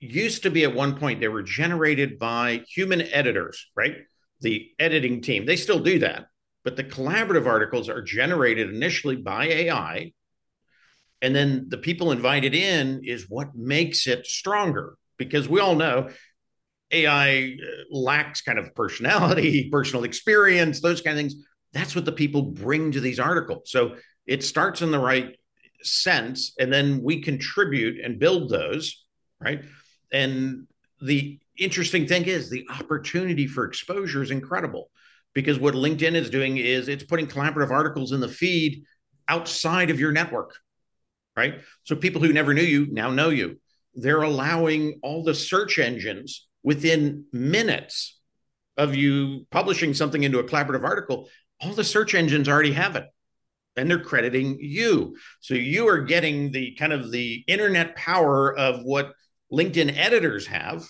used 0.00 0.42
to 0.42 0.50
be 0.50 0.64
at 0.64 0.74
one 0.74 0.96
point, 0.96 1.20
they 1.20 1.28
were 1.28 1.42
generated 1.42 2.18
by 2.18 2.62
human 2.68 3.02
editors, 3.02 3.66
right? 3.76 3.96
The 4.40 4.70
editing 4.78 5.22
team. 5.22 5.46
They 5.46 5.56
still 5.56 5.80
do 5.80 6.00
that. 6.00 6.26
But 6.64 6.76
the 6.76 6.84
collaborative 6.84 7.46
articles 7.46 7.88
are 7.88 8.02
generated 8.02 8.70
initially 8.70 9.16
by 9.16 9.46
AI 9.46 10.12
and 11.24 11.34
then 11.34 11.64
the 11.68 11.78
people 11.78 12.12
invited 12.12 12.54
in 12.54 13.00
is 13.02 13.30
what 13.30 13.54
makes 13.54 14.06
it 14.06 14.26
stronger 14.26 14.98
because 15.16 15.48
we 15.48 15.58
all 15.58 15.74
know 15.74 16.10
AI 16.90 17.56
uh, 17.62 17.66
lacks 17.90 18.42
kind 18.42 18.58
of 18.58 18.74
personality, 18.74 19.70
personal 19.72 20.04
experience, 20.04 20.82
those 20.82 21.00
kind 21.00 21.16
of 21.18 21.22
things. 21.22 21.34
That's 21.74 21.94
what 21.94 22.04
the 22.06 22.12
people 22.12 22.42
bring 22.42 22.92
to 22.92 23.00
these 23.00 23.20
articles. 23.20 23.70
So 23.70 23.96
it 24.26 24.42
starts 24.42 24.80
in 24.80 24.90
the 24.90 24.98
right 24.98 25.36
sense, 25.82 26.54
and 26.58 26.72
then 26.72 27.02
we 27.02 27.20
contribute 27.20 28.02
and 28.02 28.18
build 28.18 28.50
those, 28.50 29.04
right? 29.38 29.62
And 30.12 30.66
the 31.02 31.38
interesting 31.58 32.06
thing 32.06 32.24
is 32.24 32.48
the 32.48 32.66
opportunity 32.70 33.46
for 33.46 33.64
exposure 33.64 34.22
is 34.22 34.30
incredible 34.30 34.90
because 35.34 35.58
what 35.58 35.74
LinkedIn 35.74 36.14
is 36.14 36.30
doing 36.30 36.56
is 36.56 36.88
it's 36.88 37.04
putting 37.04 37.26
collaborative 37.26 37.70
articles 37.70 38.12
in 38.12 38.20
the 38.20 38.28
feed 38.28 38.84
outside 39.28 39.90
of 39.90 40.00
your 40.00 40.12
network 40.12 40.54
right? 41.36 41.60
So 41.82 41.96
people 41.96 42.22
who 42.22 42.32
never 42.32 42.54
knew 42.54 42.62
you 42.62 42.86
now 42.90 43.10
know 43.10 43.30
you. 43.30 43.60
They're 43.94 44.22
allowing 44.22 45.00
all 45.02 45.22
the 45.22 45.34
search 45.34 45.78
engines 45.78 46.46
within 46.62 47.24
minutes 47.32 48.18
of 48.76 48.94
you 48.94 49.46
publishing 49.50 49.94
something 49.94 50.22
into 50.22 50.40
a 50.40 50.44
collaborative 50.44 50.84
article, 50.84 51.28
all 51.64 51.72
the 51.72 51.84
search 51.84 52.14
engines 52.14 52.48
already 52.48 52.72
have 52.72 52.96
it 52.96 53.06
and 53.76 53.90
they're 53.90 53.98
crediting 53.98 54.58
you. 54.60 55.16
So 55.40 55.54
you 55.54 55.88
are 55.88 56.02
getting 56.02 56.52
the 56.52 56.74
kind 56.76 56.92
of 56.92 57.10
the 57.10 57.44
internet 57.46 57.96
power 57.96 58.56
of 58.56 58.82
what 58.84 59.12
LinkedIn 59.52 59.96
editors 59.96 60.46
have. 60.46 60.84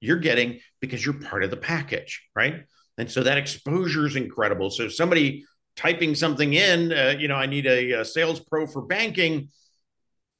You're 0.00 0.18
getting 0.18 0.60
because 0.80 1.04
you're 1.04 1.20
part 1.20 1.44
of 1.44 1.50
the 1.50 1.56
package, 1.56 2.22
right? 2.34 2.64
And 2.98 3.10
so 3.10 3.22
that 3.22 3.38
exposure 3.38 4.06
is 4.06 4.16
incredible. 4.16 4.70
So 4.70 4.88
somebody 4.88 5.44
typing 5.76 6.14
something 6.14 6.52
in, 6.54 6.92
uh, 6.92 7.14
you 7.18 7.28
know, 7.28 7.36
I 7.36 7.46
need 7.46 7.66
a, 7.66 8.00
a 8.00 8.04
sales 8.04 8.40
pro 8.40 8.66
for 8.66 8.82
banking 8.82 9.50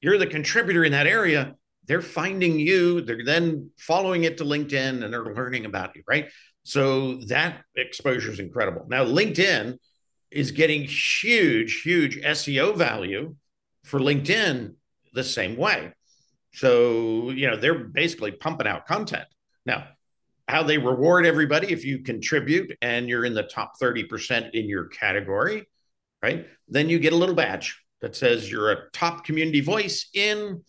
you're 0.00 0.18
the 0.18 0.26
contributor 0.26 0.84
in 0.84 0.92
that 0.92 1.06
area 1.06 1.54
they're 1.86 2.02
finding 2.02 2.58
you 2.58 3.00
they're 3.00 3.24
then 3.24 3.70
following 3.78 4.24
it 4.24 4.38
to 4.38 4.44
linkedin 4.44 5.02
and 5.02 5.12
they're 5.12 5.34
learning 5.34 5.64
about 5.64 5.94
you 5.96 6.02
right 6.08 6.28
so 6.70 7.14
that 7.26 7.62
exposure 7.76 8.30
is 8.30 8.40
incredible 8.40 8.86
now 8.88 9.04
linkedin 9.04 9.76
is 10.30 10.50
getting 10.50 10.82
huge 10.82 11.82
huge 11.82 12.20
seo 12.22 12.76
value 12.76 13.34
for 13.84 13.98
linkedin 13.98 14.74
the 15.14 15.24
same 15.24 15.56
way 15.56 15.92
so 16.52 17.30
you 17.30 17.46
know 17.48 17.56
they're 17.56 17.84
basically 17.84 18.30
pumping 18.30 18.66
out 18.66 18.86
content 18.86 19.26
now 19.66 19.86
how 20.48 20.62
they 20.62 20.78
reward 20.78 21.24
everybody 21.26 21.68
if 21.68 21.84
you 21.84 22.00
contribute 22.00 22.76
and 22.82 23.08
you're 23.08 23.24
in 23.24 23.34
the 23.34 23.44
top 23.44 23.74
30% 23.80 24.50
in 24.52 24.68
your 24.68 24.86
category 24.86 25.68
right 26.22 26.46
then 26.68 26.88
you 26.88 26.98
get 26.98 27.12
a 27.12 27.16
little 27.16 27.34
badge 27.34 27.80
that 28.00 28.16
says 28.16 28.50
you're 28.50 28.72
a 28.72 28.90
top 28.92 29.24
community 29.24 29.60
voice 29.60 30.08
in, 30.14 30.62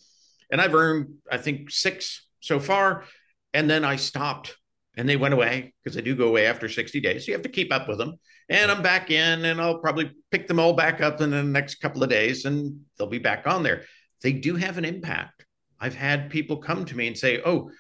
and 0.52 0.62
I've 0.62 0.76
earned, 0.76 1.16
I 1.32 1.38
think, 1.38 1.72
six 1.72 2.26
so 2.42 2.60
far. 2.60 3.06
And 3.54 3.70
then 3.70 3.84
I 3.86 3.96
stopped 3.96 4.58
and 5.02 5.10
they 5.10 5.18
went 5.18 5.34
away 5.34 5.74
because 5.84 5.96
they 5.96 6.04
do 6.04 6.16
go 6.16 6.28
away 6.28 6.46
after 6.46 6.70
60 6.70 7.00
days. 7.02 7.26
So 7.26 7.32
you 7.32 7.34
have 7.34 7.42
to 7.42 7.50
keep 7.50 7.74
up 7.74 7.88
with 7.88 7.98
them. 7.98 8.20
And 8.50 8.70
I'm 8.70 8.84
back 8.84 9.10
in 9.10 9.46
and 9.46 9.60
I'll 9.60 9.80
probably 9.80 10.12
pick 10.30 10.48
them 10.48 10.60
all 10.60 10.74
back 10.74 11.02
up 11.02 11.22
in 11.22 11.32
the 11.32 11.42
next 11.42 11.76
couple 11.76 12.04
of 12.04 12.10
days 12.10 12.46
and 12.46 12.82
they'll 12.98 13.08
be 13.08 13.18
back 13.18 13.48
on 13.48 13.64
there. 13.64 13.86
They 14.22 14.34
do 14.34 14.56
have 14.56 14.78
an 14.78 14.86
impact. 14.86 15.46
I've 15.80 15.96
had 15.96 16.30
people 16.30 16.58
come 16.58 16.86
to 16.86 16.96
me 16.96 17.08
and 17.08 17.18
say, 17.18 17.42
Oh, 17.44 17.72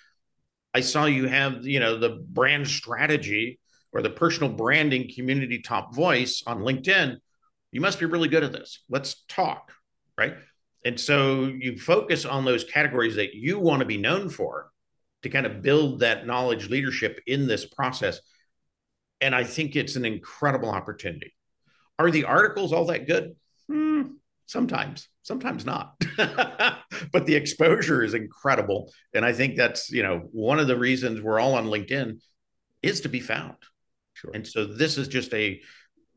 I 0.73 0.81
saw 0.81 1.05
you 1.05 1.27
have, 1.27 1.63
you 1.63 1.79
know, 1.79 1.99
the 1.99 2.25
brand 2.27 2.67
strategy 2.67 3.59
or 3.93 4.01
the 4.01 4.09
personal 4.09 4.51
branding 4.51 5.11
community 5.13 5.59
top 5.61 5.93
voice 5.93 6.41
on 6.47 6.61
LinkedIn 6.61 7.17
you 7.71 7.81
must 7.81 7.99
be 7.99 8.05
really 8.05 8.27
good 8.27 8.43
at 8.43 8.51
this. 8.51 8.83
Let's 8.89 9.23
talk. 9.27 9.71
Right. 10.17 10.35
And 10.83 10.99
so 10.99 11.45
you 11.45 11.77
focus 11.77 12.25
on 12.25 12.43
those 12.43 12.63
categories 12.63 13.15
that 13.15 13.33
you 13.33 13.59
want 13.59 13.79
to 13.79 13.85
be 13.85 13.97
known 13.97 14.29
for 14.29 14.70
to 15.23 15.29
kind 15.29 15.45
of 15.45 15.61
build 15.61 15.99
that 15.99 16.25
knowledge 16.25 16.69
leadership 16.69 17.19
in 17.27 17.47
this 17.47 17.65
process. 17.65 18.19
And 19.19 19.35
I 19.35 19.43
think 19.43 19.75
it's 19.75 19.95
an 19.95 20.05
incredible 20.05 20.69
opportunity. 20.69 21.33
Are 21.99 22.09
the 22.09 22.25
articles 22.25 22.73
all 22.73 22.85
that 22.85 23.07
good? 23.07 23.35
Hmm, 23.67 24.03
sometimes, 24.47 25.07
sometimes 25.21 25.65
not. 25.65 25.93
but 26.17 27.25
the 27.25 27.35
exposure 27.35 28.03
is 28.03 28.15
incredible. 28.15 28.91
And 29.13 29.23
I 29.23 29.33
think 29.33 29.55
that's, 29.55 29.91
you 29.91 30.01
know, 30.01 30.27
one 30.31 30.59
of 30.59 30.67
the 30.67 30.77
reasons 30.77 31.21
we're 31.21 31.39
all 31.39 31.53
on 31.53 31.67
LinkedIn 31.67 32.19
is 32.81 33.01
to 33.01 33.09
be 33.09 33.19
found. 33.19 33.57
Sure. 34.13 34.31
And 34.33 34.47
so 34.47 34.65
this 34.65 34.97
is 34.97 35.07
just 35.07 35.33
a, 35.33 35.61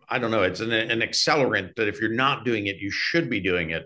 I 0.09 0.19
don't 0.19 0.31
know, 0.31 0.43
it's 0.43 0.61
an, 0.61 0.73
an 0.73 1.01
accelerant 1.01 1.77
that 1.77 1.89
if 1.89 2.01
you're 2.01 2.13
not 2.13 2.45
doing 2.45 2.67
it, 2.67 2.77
you 2.77 2.91
should 2.91 3.29
be 3.29 3.41
doing 3.41 3.71
it. 3.71 3.85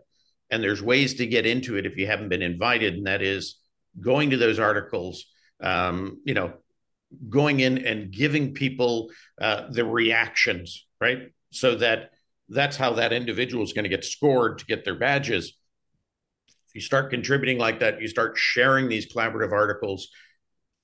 And 0.51 0.63
there's 0.63 0.83
ways 0.83 1.15
to 1.15 1.27
get 1.27 1.47
into 1.47 1.77
it 1.77 1.87
if 1.87 1.97
you 1.97 2.07
haven't 2.07 2.31
been 2.31 2.43
invited. 2.43 2.95
And 2.95 3.07
that 3.07 3.23
is 3.23 3.57
going 4.01 4.31
to 4.31 4.37
those 4.37 4.59
articles, 4.59 5.27
um, 5.61 6.21
you 6.25 6.35
know, 6.35 6.55
going 7.29 7.61
in 7.61 7.87
and 7.87 8.11
giving 8.11 8.55
people 8.55 9.11
uh, 9.41 9.69
the 9.71 9.85
reactions, 9.85 10.87
right? 11.01 11.33
So 11.51 11.77
that 11.77 12.11
that's 12.49 12.77
how 12.77 12.95
that 12.95 13.13
individual 13.13 13.63
is 13.63 13.73
going 13.73 13.85
to 13.85 13.89
get 13.89 14.05
scored 14.05 14.59
to 14.59 14.65
get 14.67 14.85
their 14.85 14.95
badges. 14.95 15.55
If 16.69 16.75
you 16.75 16.81
start 16.81 17.11
contributing 17.11 17.59
like 17.59 17.81
that, 17.81 18.01
you 18.01 18.09
start 18.09 18.37
sharing 18.37 18.89
these 18.89 19.13
collaborative 19.13 19.53
articles. 19.53 20.09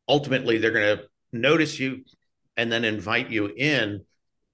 Ultimately, 0.09 0.59
they're 0.59 0.71
going 0.71 0.99
to 0.99 1.05
notice 1.33 1.79
you 1.79 2.05
and 2.57 2.71
then 2.71 2.85
invite 2.85 3.31
you 3.31 3.47
in 3.47 4.05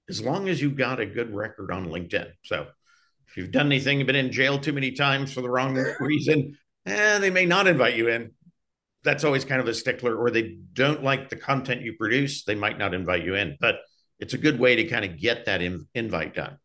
as 0.09 0.21
long 0.21 0.49
as 0.49 0.61
you've 0.61 0.77
got 0.77 0.99
a 0.99 1.05
good 1.05 1.33
record 1.33 1.71
on 1.71 1.87
LinkedIn. 1.87 2.31
So 2.43 2.67
if 3.27 3.37
you've 3.37 3.51
done 3.51 3.67
anything, 3.67 4.05
been 4.05 4.15
in 4.15 4.31
jail 4.31 4.59
too 4.59 4.73
many 4.73 4.91
times 4.91 5.31
for 5.31 5.41
the 5.41 5.49
wrong 5.49 5.75
reason, 5.99 6.57
eh, 6.85 7.19
they 7.19 7.29
may 7.29 7.45
not 7.45 7.67
invite 7.67 7.95
you 7.95 8.09
in 8.09 8.31
that's 9.03 9.23
always 9.23 9.45
kind 9.45 9.61
of 9.61 9.67
a 9.67 9.73
stickler, 9.73 10.15
or 10.15 10.29
they 10.31 10.57
don't 10.73 11.03
like 11.03 11.29
the 11.29 11.35
content 11.35 11.81
you 11.81 11.93
produce, 11.93 12.43
they 12.43 12.55
might 12.55 12.77
not 12.77 12.93
invite 12.93 13.23
you 13.23 13.35
in. 13.35 13.57
But 13.59 13.79
it's 14.19 14.33
a 14.33 14.37
good 14.37 14.59
way 14.59 14.75
to 14.75 14.83
kind 14.85 15.03
of 15.03 15.19
get 15.19 15.45
that 15.45 15.61
in, 15.61 15.87
invite 15.95 16.35
done. 16.35 16.57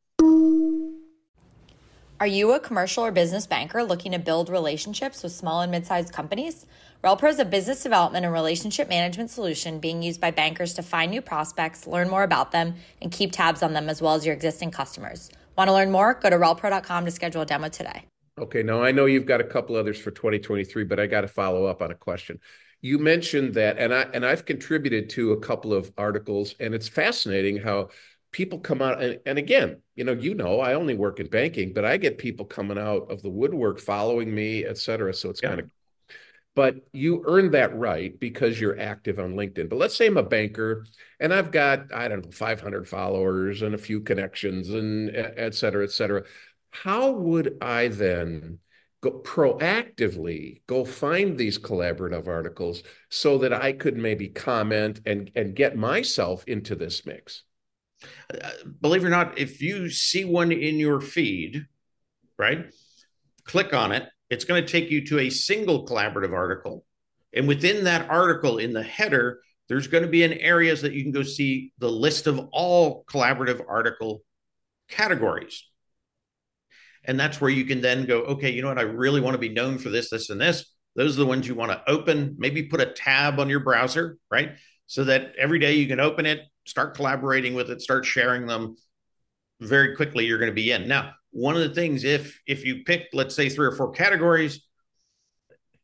Are 2.18 2.26
you 2.26 2.52
a 2.52 2.60
commercial 2.60 3.04
or 3.04 3.12
business 3.12 3.46
banker 3.46 3.84
looking 3.84 4.12
to 4.12 4.18
build 4.18 4.48
relationships 4.48 5.22
with 5.22 5.32
small 5.32 5.60
and 5.60 5.70
mid 5.70 5.86
sized 5.86 6.12
companies? 6.12 6.64
RelPro 7.04 7.28
is 7.28 7.38
a 7.38 7.44
business 7.44 7.82
development 7.82 8.24
and 8.24 8.32
relationship 8.32 8.88
management 8.88 9.30
solution 9.30 9.80
being 9.80 10.02
used 10.02 10.20
by 10.20 10.30
bankers 10.30 10.72
to 10.74 10.82
find 10.82 11.10
new 11.10 11.20
prospects, 11.20 11.86
learn 11.86 12.08
more 12.08 12.22
about 12.22 12.52
them, 12.52 12.74
and 13.02 13.12
keep 13.12 13.32
tabs 13.32 13.62
on 13.62 13.74
them 13.74 13.90
as 13.90 14.00
well 14.00 14.14
as 14.14 14.24
your 14.24 14.34
existing 14.34 14.70
customers. 14.70 15.30
Want 15.58 15.68
to 15.68 15.74
learn 15.74 15.90
more? 15.90 16.14
Go 16.14 16.30
to 16.30 16.36
relpro.com 16.36 17.04
to 17.04 17.10
schedule 17.10 17.42
a 17.42 17.46
demo 17.46 17.68
today. 17.68 18.04
Okay, 18.38 18.62
now 18.62 18.82
I 18.82 18.92
know 18.92 19.06
you've 19.06 19.26
got 19.26 19.40
a 19.40 19.44
couple 19.44 19.76
others 19.76 19.98
for 19.98 20.10
2023, 20.10 20.84
but 20.84 21.00
I 21.00 21.06
got 21.06 21.22
to 21.22 21.28
follow 21.28 21.64
up 21.64 21.80
on 21.80 21.90
a 21.90 21.94
question. 21.94 22.38
You 22.82 22.98
mentioned 22.98 23.54
that, 23.54 23.78
and 23.78 23.94
I 23.94 24.02
and 24.12 24.26
I've 24.26 24.44
contributed 24.44 25.08
to 25.10 25.32
a 25.32 25.40
couple 25.40 25.72
of 25.72 25.90
articles, 25.96 26.54
and 26.60 26.74
it's 26.74 26.88
fascinating 26.88 27.56
how 27.56 27.88
people 28.32 28.58
come 28.58 28.82
out 28.82 29.02
and, 29.02 29.18
and 29.24 29.38
again, 29.38 29.80
you 29.94 30.04
know, 30.04 30.12
you 30.12 30.34
know, 30.34 30.60
I 30.60 30.74
only 30.74 30.94
work 30.94 31.20
in 31.20 31.28
banking, 31.28 31.72
but 31.72 31.86
I 31.86 31.96
get 31.96 32.18
people 32.18 32.44
coming 32.44 32.76
out 32.76 33.10
of 33.10 33.22
the 33.22 33.30
woodwork 33.30 33.80
following 33.80 34.34
me, 34.34 34.66
et 34.66 34.76
cetera. 34.76 35.14
So 35.14 35.30
it's 35.30 35.40
yeah. 35.42 35.48
kind 35.48 35.60
of 35.60 35.70
but 36.54 36.76
you 36.92 37.22
earn 37.26 37.50
that 37.50 37.76
right 37.76 38.18
because 38.18 38.58
you're 38.58 38.80
active 38.80 39.18
on 39.18 39.34
LinkedIn. 39.34 39.68
But 39.68 39.76
let's 39.76 39.94
say 39.94 40.06
I'm 40.06 40.16
a 40.16 40.22
banker 40.22 40.86
and 41.20 41.34
I've 41.34 41.52
got, 41.52 41.92
I 41.92 42.08
don't 42.08 42.24
know, 42.24 42.30
500 42.30 42.88
followers 42.88 43.60
and 43.60 43.74
a 43.74 43.78
few 43.78 44.00
connections 44.00 44.70
and 44.70 45.14
et 45.14 45.54
cetera, 45.54 45.84
et 45.84 45.90
cetera 45.90 46.24
how 46.82 47.10
would 47.10 47.58
I 47.60 47.88
then 47.88 48.58
go 49.02 49.20
proactively 49.20 50.62
go 50.66 50.84
find 50.84 51.36
these 51.36 51.58
collaborative 51.58 52.26
articles 52.26 52.82
so 53.10 53.38
that 53.38 53.52
I 53.52 53.72
could 53.72 53.96
maybe 53.96 54.28
comment 54.28 55.00
and 55.06 55.30
and 55.34 55.54
get 55.54 55.76
myself 55.76 56.44
into 56.46 56.74
this 56.74 57.06
mix? 57.06 57.42
Uh, 58.32 58.50
believe 58.80 59.04
it 59.04 59.06
or 59.06 59.10
not, 59.10 59.38
if 59.38 59.62
you 59.62 59.88
see 59.90 60.24
one 60.24 60.52
in 60.52 60.76
your 60.76 61.00
feed, 61.00 61.66
right, 62.38 62.66
click 63.44 63.72
on 63.72 63.92
it. 63.92 64.04
It's 64.28 64.44
going 64.44 64.64
to 64.64 64.70
take 64.70 64.90
you 64.90 65.06
to 65.06 65.20
a 65.20 65.30
single 65.30 65.86
collaborative 65.86 66.32
article. 66.32 66.84
And 67.32 67.46
within 67.46 67.84
that 67.84 68.10
article, 68.10 68.58
in 68.58 68.72
the 68.72 68.82
header, 68.82 69.40
there's 69.68 69.88
going 69.88 70.02
to 70.02 70.10
be 70.10 70.24
an 70.24 70.32
areas 70.32 70.82
that 70.82 70.92
you 70.92 71.02
can 71.02 71.12
go 71.12 71.22
see 71.22 71.72
the 71.78 71.90
list 71.90 72.26
of 72.26 72.48
all 72.52 73.04
collaborative 73.04 73.64
article 73.68 74.22
categories. 74.88 75.64
And 77.06 77.18
that's 77.18 77.40
where 77.40 77.50
you 77.50 77.64
can 77.64 77.80
then 77.80 78.04
go, 78.04 78.22
okay, 78.22 78.50
you 78.50 78.62
know 78.62 78.68
what? 78.68 78.78
I 78.78 78.82
really 78.82 79.20
want 79.20 79.34
to 79.34 79.38
be 79.38 79.48
known 79.48 79.78
for 79.78 79.88
this, 79.90 80.10
this, 80.10 80.30
and 80.30 80.40
this. 80.40 80.72
Those 80.96 81.16
are 81.16 81.20
the 81.20 81.26
ones 81.26 81.46
you 81.46 81.54
want 81.54 81.70
to 81.72 81.82
open. 81.88 82.34
Maybe 82.38 82.64
put 82.64 82.80
a 82.80 82.86
tab 82.86 83.38
on 83.38 83.48
your 83.48 83.60
browser, 83.60 84.18
right? 84.30 84.52
So 84.86 85.04
that 85.04 85.34
every 85.38 85.58
day 85.58 85.74
you 85.74 85.86
can 85.86 86.00
open 86.00 86.26
it, 86.26 86.40
start 86.64 86.94
collaborating 86.94 87.54
with 87.54 87.70
it, 87.70 87.80
start 87.80 88.04
sharing 88.04 88.46
them. 88.46 88.76
Very 89.60 89.94
quickly, 89.94 90.26
you're 90.26 90.38
going 90.38 90.50
to 90.50 90.54
be 90.54 90.72
in. 90.72 90.88
Now, 90.88 91.12
one 91.30 91.54
of 91.54 91.62
the 91.62 91.74
things, 91.74 92.04
if 92.04 92.40
if 92.46 92.64
you 92.64 92.84
pick, 92.84 93.08
let's 93.12 93.34
say, 93.34 93.48
three 93.48 93.66
or 93.66 93.72
four 93.72 93.90
categories, 93.90 94.66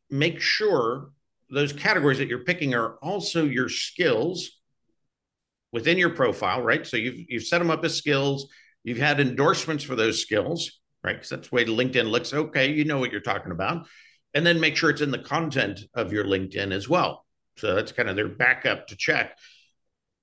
make 0.09 0.39
sure 0.39 1.09
those 1.49 1.73
categories 1.73 2.17
that 2.19 2.27
you're 2.27 2.43
picking 2.43 2.75
are 2.75 2.95
also 2.97 3.45
your 3.45 3.69
skills 3.69 4.59
within 5.71 5.97
your 5.97 6.11
profile, 6.11 6.61
right? 6.61 6.85
So 6.85 6.97
you've 6.97 7.25
you've 7.29 7.43
set 7.43 7.59
them 7.59 7.71
up 7.71 7.83
as 7.83 7.95
skills. 7.95 8.47
You've 8.83 8.97
had 8.97 9.19
endorsements 9.19 9.83
for 9.83 9.95
those 9.95 10.21
skills 10.21 10.79
right? 11.03 11.13
Because 11.13 11.29
that's 11.29 11.49
the 11.49 11.55
way 11.55 11.65
LinkedIn 11.65 12.09
looks. 12.09 12.33
Okay, 12.33 12.71
you 12.71 12.85
know 12.85 12.99
what 12.99 13.11
you're 13.11 13.21
talking 13.21 13.51
about. 13.51 13.87
And 14.33 14.45
then 14.45 14.59
make 14.59 14.75
sure 14.75 14.89
it's 14.89 15.01
in 15.01 15.11
the 15.11 15.19
content 15.19 15.81
of 15.93 16.11
your 16.11 16.25
LinkedIn 16.25 16.71
as 16.71 16.89
well. 16.89 17.25
So 17.57 17.75
that's 17.75 17.91
kind 17.91 18.09
of 18.09 18.15
their 18.15 18.29
backup 18.29 18.87
to 18.87 18.95
check. 18.95 19.37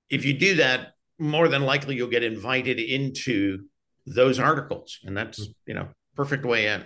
If 0.09 0.25
you 0.25 0.33
do 0.33 0.55
that, 0.55 0.93
more 1.17 1.47
than 1.47 1.63
likely 1.63 1.95
you'll 1.95 2.09
get 2.09 2.23
invited 2.23 2.79
into 2.79 3.65
those 4.05 4.39
articles. 4.39 4.99
And 5.03 5.15
that's, 5.15 5.47
you 5.65 5.73
know, 5.73 5.87
perfect 6.15 6.45
way 6.45 6.67
in. 6.67 6.83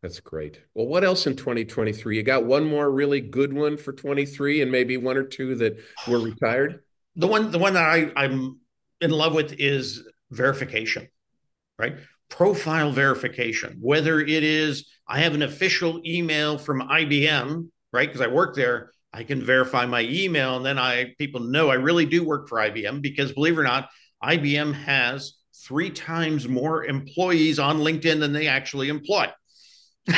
That's 0.00 0.20
great. 0.20 0.60
Well, 0.74 0.86
what 0.86 1.02
else 1.02 1.26
in 1.26 1.34
2023? 1.34 2.16
You 2.16 2.22
got 2.22 2.44
one 2.44 2.64
more 2.64 2.90
really 2.90 3.20
good 3.20 3.52
one 3.52 3.76
for 3.76 3.92
23 3.92 4.62
and 4.62 4.70
maybe 4.70 4.96
one 4.96 5.16
or 5.16 5.24
two 5.24 5.54
that 5.56 5.78
were 6.06 6.20
retired? 6.20 6.80
The 7.16 7.26
one 7.26 7.50
the 7.50 7.58
one 7.58 7.74
that 7.74 7.84
I, 7.84 8.10
I'm 8.14 8.60
in 9.00 9.10
love 9.10 9.34
with 9.34 9.54
is 9.58 10.06
verification, 10.30 11.08
right? 11.78 11.96
Profile 12.28 12.90
verification, 12.90 13.78
whether 13.80 14.20
it 14.20 14.42
is 14.42 14.88
I 15.06 15.20
have 15.20 15.34
an 15.34 15.42
official 15.42 16.00
email 16.06 16.58
from 16.58 16.80
IBM, 16.80 17.68
right? 17.92 18.08
Because 18.08 18.20
I 18.20 18.26
work 18.26 18.56
there, 18.56 18.90
I 19.12 19.22
can 19.22 19.44
verify 19.44 19.86
my 19.86 20.00
email, 20.02 20.56
and 20.56 20.64
then 20.64 20.78
I 20.78 21.14
people 21.18 21.40
know 21.40 21.70
I 21.70 21.74
really 21.74 22.06
do 22.06 22.24
work 22.24 22.48
for 22.48 22.58
IBM 22.58 23.02
because 23.02 23.32
believe 23.32 23.56
it 23.56 23.60
or 23.60 23.64
not, 23.64 23.88
IBM 24.22 24.74
has 24.74 25.34
three 25.66 25.90
times 25.90 26.48
more 26.48 26.84
employees 26.84 27.58
on 27.58 27.78
LinkedIn 27.78 28.20
than 28.20 28.32
they 28.32 28.48
actually 28.48 28.88
employ. 28.88 29.28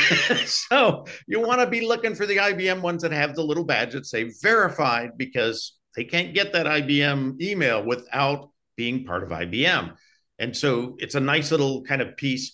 so 0.46 1.04
you 1.26 1.40
want 1.40 1.60
to 1.60 1.66
be 1.66 1.86
looking 1.86 2.14
for 2.14 2.26
the 2.26 2.38
IBM 2.38 2.80
ones 2.80 3.02
that 3.02 3.12
have 3.12 3.34
the 3.34 3.42
little 3.42 3.64
badge 3.64 3.92
that 3.92 4.06
say 4.06 4.30
verified 4.42 5.10
because 5.16 5.78
they 5.94 6.04
can't 6.04 6.34
get 6.34 6.52
that 6.52 6.66
IBM 6.66 7.40
email 7.40 7.84
without 7.84 8.50
being 8.76 9.04
part 9.04 9.22
of 9.22 9.30
IBM. 9.30 9.94
And 10.38 10.56
so 10.56 10.96
it's 10.98 11.14
a 11.14 11.20
nice 11.20 11.50
little 11.50 11.82
kind 11.82 12.02
of 12.02 12.16
piece. 12.16 12.52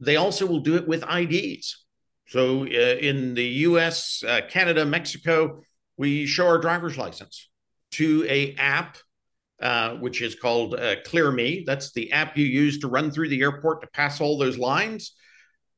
They 0.00 0.16
also 0.16 0.46
will 0.46 0.60
do 0.60 0.76
it 0.76 0.88
with 0.88 1.04
IDs. 1.08 1.84
So 2.28 2.62
uh, 2.62 2.66
in 2.66 3.34
the 3.34 3.44
US, 3.44 4.22
uh, 4.26 4.42
Canada, 4.48 4.84
Mexico, 4.84 5.60
we 5.96 6.26
show 6.26 6.46
our 6.46 6.58
driver's 6.58 6.96
license 6.96 7.48
to 7.92 8.24
a 8.28 8.54
app 8.54 8.96
uh, 9.60 9.96
which 9.96 10.22
is 10.22 10.34
called 10.34 10.74
uh, 10.74 10.96
Clear 11.04 11.30
Me. 11.30 11.64
That's 11.66 11.92
the 11.92 12.12
app 12.12 12.38
you 12.38 12.46
use 12.46 12.78
to 12.78 12.88
run 12.88 13.10
through 13.10 13.28
the 13.28 13.42
airport 13.42 13.82
to 13.82 13.88
pass 13.88 14.18
all 14.18 14.38
those 14.38 14.56
lines. 14.56 15.12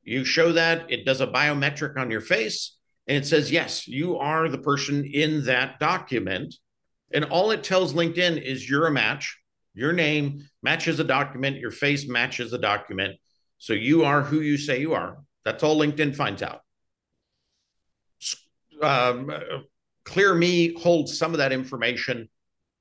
You 0.03 0.23
show 0.23 0.53
that, 0.53 0.89
it 0.89 1.05
does 1.05 1.19
a 1.19 1.27
biometric 1.27 1.97
on 1.97 2.09
your 2.09 2.21
face, 2.21 2.77
and 3.07 3.17
it 3.17 3.27
says, 3.27 3.51
yes, 3.51 3.85
you 3.85 4.17
are 4.17 4.47
the 4.47 4.57
person 4.57 5.03
in 5.03 5.43
that 5.45 5.79
document. 5.79 6.55
And 7.13 7.25
all 7.25 7.51
it 7.51 7.63
tells 7.63 7.93
LinkedIn 7.93 8.41
is 8.41 8.69
you're 8.69 8.87
a 8.87 8.91
match. 8.91 9.37
Your 9.73 9.93
name 9.93 10.47
matches 10.61 10.99
a 10.99 11.03
document, 11.03 11.57
your 11.57 11.71
face 11.71 12.07
matches 12.07 12.51
the 12.51 12.57
document. 12.57 13.15
So 13.57 13.73
you 13.73 14.03
are 14.03 14.21
who 14.21 14.41
you 14.41 14.57
say 14.57 14.81
you 14.81 14.93
are. 14.93 15.17
That's 15.45 15.63
all 15.63 15.77
LinkedIn 15.77 16.15
finds 16.15 16.41
out. 16.41 16.61
Um, 18.81 19.31
Clear 20.05 20.35
Me 20.35 20.77
holds 20.79 21.17
some 21.17 21.33
of 21.33 21.37
that 21.37 21.51
information 21.51 22.29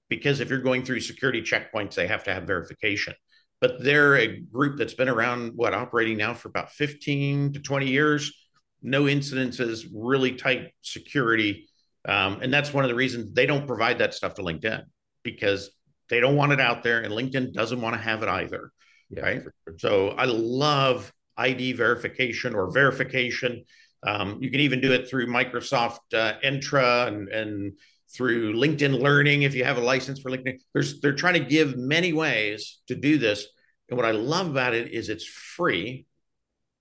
because 0.08 0.40
if 0.40 0.50
you're 0.50 0.60
going 0.60 0.84
through 0.84 1.00
security 1.00 1.40
checkpoints, 1.40 1.94
they 1.94 2.06
have 2.06 2.24
to 2.24 2.34
have 2.34 2.44
verification. 2.44 3.14
But 3.60 3.82
they're 3.82 4.16
a 4.16 4.40
group 4.40 4.76
that's 4.76 4.94
been 4.94 5.08
around, 5.08 5.52
what, 5.54 5.72
operating 5.72 6.18
now 6.18 6.34
for 6.34 6.48
about 6.48 6.72
15 6.72 7.52
to 7.52 7.60
20 7.60 7.86
years. 7.86 8.32
No 8.82 9.04
incidences, 9.04 9.86
really 9.94 10.32
tight 10.32 10.72
security. 10.82 11.68
Um, 12.06 12.40
and 12.42 12.52
that's 12.52 12.74
one 12.74 12.84
of 12.84 12.88
the 12.88 12.96
reasons 12.96 13.32
they 13.32 13.46
don't 13.46 13.66
provide 13.66 13.98
that 13.98 14.14
stuff 14.14 14.34
to 14.34 14.42
LinkedIn 14.42 14.82
because 15.22 15.70
they 16.12 16.20
don't 16.20 16.36
want 16.36 16.52
it 16.52 16.60
out 16.60 16.82
there, 16.82 17.00
and 17.00 17.10
LinkedIn 17.10 17.54
doesn't 17.54 17.80
want 17.80 17.94
to 17.96 18.00
have 18.00 18.22
it 18.22 18.28
either. 18.28 18.70
Yeah, 19.08 19.22
right. 19.22 19.42
Sure. 19.42 19.52
So 19.78 20.08
I 20.10 20.26
love 20.26 21.10
ID 21.38 21.72
verification 21.72 22.54
or 22.54 22.70
verification. 22.70 23.64
Um, 24.06 24.36
you 24.42 24.50
can 24.50 24.60
even 24.60 24.82
do 24.82 24.92
it 24.92 25.08
through 25.08 25.28
Microsoft 25.28 26.00
uh, 26.12 26.34
Entra 26.44 27.08
and, 27.08 27.30
and 27.30 27.72
through 28.14 28.52
LinkedIn 28.52 29.00
Learning 29.00 29.42
if 29.42 29.54
you 29.54 29.64
have 29.64 29.78
a 29.78 29.80
license 29.80 30.20
for 30.20 30.30
LinkedIn. 30.30 30.58
There's, 30.74 31.00
they're 31.00 31.14
trying 31.14 31.42
to 31.42 31.48
give 31.48 31.78
many 31.78 32.12
ways 32.12 32.80
to 32.88 32.94
do 32.94 33.16
this. 33.16 33.46
And 33.88 33.96
what 33.96 34.04
I 34.04 34.10
love 34.10 34.50
about 34.50 34.74
it 34.74 34.92
is 34.92 35.08
it's 35.08 35.24
free 35.24 36.04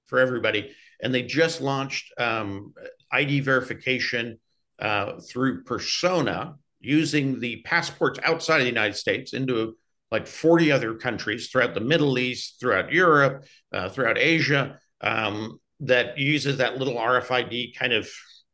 for 0.07 0.19
everybody. 0.19 0.75
And 1.01 1.15
they 1.15 1.21
just 1.21 1.61
launched 1.61 2.11
um, 2.19 2.73
ID 3.13 3.39
verification 3.39 4.41
uh, 4.77 5.21
through 5.21 5.63
Persona 5.63 6.55
using 6.81 7.39
the 7.39 7.61
passports 7.61 8.19
outside 8.23 8.57
of 8.57 8.63
the 8.63 8.69
United 8.69 8.95
States 8.95 9.33
into 9.33 9.77
like 10.11 10.27
40 10.27 10.71
other 10.71 10.95
countries 10.95 11.47
throughout 11.47 11.73
the 11.73 11.79
Middle 11.79 12.19
East, 12.19 12.59
throughout 12.59 12.91
Europe, 12.91 13.45
uh, 13.71 13.87
throughout 13.87 14.17
Asia, 14.17 14.79
um, 14.99 15.59
that 15.79 16.17
uses 16.17 16.57
that 16.57 16.77
little 16.77 16.95
RFID 16.95 17.75
kind 17.77 17.93
of 17.93 18.09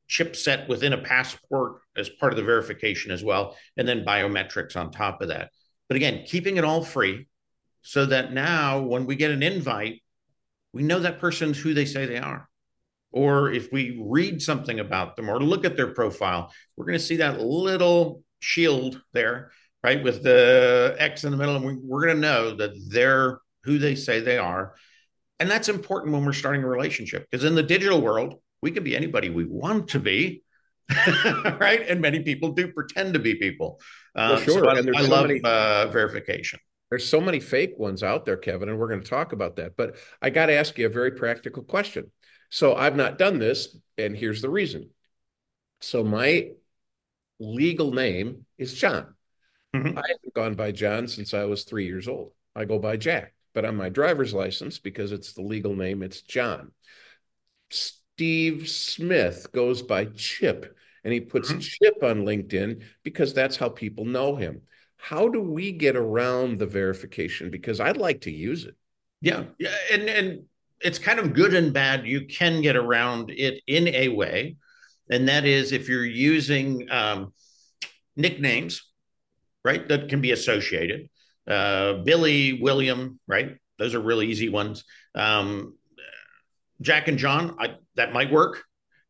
chipset 0.09 0.67
within 0.67 0.93
a 0.93 1.01
passport 1.01 1.81
as 1.95 2.09
part 2.09 2.31
of 2.31 2.37
the 2.37 2.43
verification 2.43 3.11
as 3.11 3.23
well, 3.23 3.57
and 3.75 3.87
then 3.87 4.05
biometrics 4.05 4.77
on 4.77 4.91
top 4.91 5.21
of 5.21 5.29
that. 5.29 5.49
But 5.89 5.97
again, 5.97 6.23
keeping 6.25 6.57
it 6.57 6.63
all 6.63 6.83
free 6.83 7.27
so 7.81 8.05
that 8.05 8.33
now 8.33 8.81
when 8.81 9.05
we 9.05 9.15
get 9.15 9.31
an 9.31 9.43
invite, 9.43 10.01
we 10.73 10.83
know 10.83 10.99
that 10.99 11.19
person's 11.19 11.57
who 11.57 11.73
they 11.73 11.85
say 11.85 12.05
they 12.05 12.17
are. 12.17 12.47
Or 13.17 13.51
if 13.51 13.71
we 13.71 13.99
read 14.01 14.41
something 14.41 14.79
about 14.79 15.15
them 15.15 15.29
or 15.29 15.39
look 15.39 15.65
at 15.65 15.75
their 15.75 15.93
profile, 15.93 16.51
we're 16.75 16.85
going 16.85 16.99
to 16.99 17.03
see 17.03 17.17
that 17.17 17.41
little 17.41 18.23
shield 18.39 19.01
there 19.13 19.51
right? 19.83 20.03
With 20.03 20.23
the 20.23 20.95
X 20.99 21.23
in 21.23 21.31
the 21.31 21.37
middle, 21.37 21.55
and 21.55 21.65
we, 21.65 21.75
we're 21.75 22.05
going 22.05 22.15
to 22.15 22.21
know 22.21 22.55
that 22.55 22.71
they're 22.89 23.39
who 23.63 23.77
they 23.77 23.95
say 23.95 24.19
they 24.19 24.37
are. 24.37 24.75
And 25.39 25.49
that's 25.49 25.69
important 25.69 26.13
when 26.13 26.25
we're 26.25 26.33
starting 26.33 26.63
a 26.63 26.67
relationship 26.67 27.27
because 27.29 27.43
in 27.43 27.55
the 27.55 27.63
digital 27.63 28.01
world, 28.01 28.35
we 28.61 28.71
can 28.71 28.83
be 28.83 28.95
anybody 28.95 29.29
we 29.29 29.45
want 29.45 29.89
to 29.89 29.99
be, 29.99 30.43
right? 31.59 31.87
And 31.87 32.01
many 32.01 32.21
people 32.21 32.53
do 32.53 32.71
pretend 32.71 33.13
to 33.13 33.19
be 33.19 33.35
people. 33.35 33.79
Uh, 34.15 34.37
sure. 34.37 34.63
So 34.63 34.69
I, 34.69 34.79
I 34.79 35.03
so 35.03 35.09
love 35.09 35.27
many, 35.27 35.41
uh, 35.43 35.87
verification. 35.87 36.59
There's 36.89 37.07
so 37.07 37.21
many 37.21 37.39
fake 37.39 37.73
ones 37.77 38.01
out 38.01 38.25
there, 38.25 38.37
Kevin, 38.37 38.69
and 38.69 38.79
we're 38.79 38.87
going 38.87 39.01
to 39.01 39.09
talk 39.09 39.31
about 39.33 39.57
that. 39.57 39.75
But 39.75 39.97
I 40.21 40.29
got 40.29 40.47
to 40.47 40.53
ask 40.53 40.77
you 40.77 40.85
a 40.85 40.89
very 40.89 41.11
practical 41.11 41.61
question. 41.61 42.11
So 42.49 42.75
I've 42.75 42.95
not 42.95 43.17
done 43.17 43.39
this, 43.39 43.75
and 43.97 44.15
here's 44.15 44.41
the 44.41 44.49
reason. 44.49 44.89
So 45.81 46.03
my 46.03 46.51
legal 47.39 47.91
name 47.91 48.45
is 48.57 48.73
John. 48.73 49.13
Mm-hmm. 49.75 49.97
I 49.97 50.03
haven't 50.07 50.33
gone 50.33 50.55
by 50.55 50.71
John 50.71 51.07
since 51.07 51.33
I 51.33 51.43
was 51.45 51.63
three 51.63 51.85
years 51.85 52.07
old. 52.07 52.31
I 52.55 52.65
go 52.65 52.79
by 52.79 52.97
Jack, 52.97 53.33
but 53.53 53.65
on 53.65 53.75
my 53.75 53.89
driver's 53.89 54.33
license, 54.33 54.79
because 54.79 55.11
it's 55.11 55.33
the 55.33 55.41
legal 55.41 55.75
name, 55.75 56.01
it's 56.01 56.21
John. 56.21 56.71
Steve 57.69 58.67
Smith 58.67 59.47
goes 59.51 59.81
by 59.81 60.05
Chip, 60.05 60.75
and 61.03 61.13
he 61.13 61.19
puts 61.19 61.51
mm-hmm. 61.51 61.59
Chip 61.59 62.01
on 62.01 62.25
LinkedIn 62.25 62.81
because 63.03 63.33
that's 63.33 63.57
how 63.57 63.69
people 63.69 64.05
know 64.05 64.35
him. 64.35 64.61
How 64.95 65.29
do 65.29 65.41
we 65.41 65.71
get 65.71 65.95
around 65.95 66.57
the 66.57 66.65
verification? 66.65 67.51
Because 67.51 67.79
I'd 67.79 67.97
like 67.97 68.21
to 68.21 68.31
use 68.31 68.65
it. 68.65 68.75
Yeah, 69.21 69.45
yeah, 69.59 69.75
and 69.91 70.09
and 70.09 70.45
it's 70.81 70.99
kind 70.99 71.19
of 71.19 71.33
good 71.33 71.53
and 71.53 71.73
bad. 71.73 72.05
You 72.05 72.25
can 72.25 72.61
get 72.61 72.75
around 72.75 73.31
it 73.31 73.61
in 73.67 73.87
a 73.87 74.09
way, 74.09 74.57
and 75.09 75.27
that 75.29 75.45
is 75.45 75.71
if 75.71 75.89
you're 75.89 76.05
using 76.05 76.87
um, 76.91 77.33
nicknames 78.15 78.81
right? 79.67 79.85
That 79.89 80.07
can 80.07 80.21
be 80.21 80.31
associated. 80.31 81.09
Uh, 81.45 81.95
Billy, 82.05 82.53
William, 82.61 83.19
right? 83.27 83.57
Those 83.77 83.95
are 83.95 83.99
really 83.99 84.27
easy 84.27 84.47
ones. 84.47 84.85
Um, 85.13 85.75
Jack 86.79 87.09
and 87.09 87.17
John, 87.17 87.57
I, 87.59 87.75
that 87.95 88.13
might 88.13 88.31
work. 88.31 88.63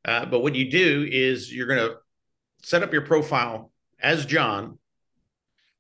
Uh, 0.03 0.25
but 0.25 0.39
what 0.39 0.55
you 0.55 0.71
do 0.71 1.07
is 1.07 1.53
you're 1.53 1.67
going 1.67 1.87
to 1.87 1.97
set 2.63 2.81
up 2.81 2.91
your 2.91 3.03
profile 3.03 3.71
as 3.99 4.25
John. 4.25 4.79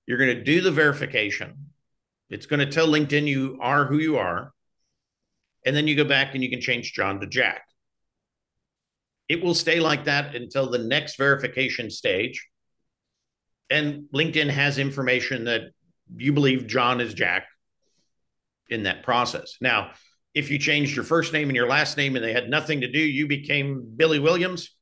You're 0.05 0.19
going 0.19 0.37
to 0.37 0.43
do 0.43 0.61
the 0.61 0.69
verification. 0.69 1.71
It's 2.29 2.45
going 2.45 2.59
to 2.59 2.71
tell 2.71 2.87
LinkedIn 2.87 3.25
you 3.25 3.57
are 3.59 3.85
who 3.85 3.97
you 3.97 4.17
are. 4.17 4.53
And 5.65 5.75
then 5.75 5.87
you 5.87 5.95
go 5.95 6.05
back 6.05 6.33
and 6.33 6.43
you 6.43 6.49
can 6.49 6.61
change 6.61 6.93
John 6.93 7.19
to 7.19 7.27
Jack. 7.27 7.63
It 9.27 9.43
will 9.43 9.55
stay 9.55 9.79
like 9.79 10.05
that 10.05 10.35
until 10.35 10.69
the 10.69 10.77
next 10.77 11.17
verification 11.17 11.89
stage 11.89 12.47
and 13.69 14.05
LinkedIn 14.13 14.49
has 14.49 14.77
information 14.77 15.45
that 15.45 15.71
you 16.15 16.33
believe 16.33 16.67
John 16.67 17.01
is 17.01 17.13
Jack 17.13 17.47
in 18.69 18.83
that 18.83 19.03
process. 19.03 19.57
Now, 19.61 19.91
if 20.33 20.51
you 20.51 20.59
changed 20.59 20.95
your 20.95 21.05
first 21.05 21.33
name 21.33 21.49
and 21.49 21.55
your 21.55 21.67
last 21.67 21.97
name 21.97 22.15
and 22.15 22.23
they 22.23 22.33
had 22.33 22.49
nothing 22.49 22.81
to 22.81 22.91
do, 22.91 22.99
you 22.99 23.27
became 23.27 23.93
Billy 23.95 24.19
Williams, 24.19 24.75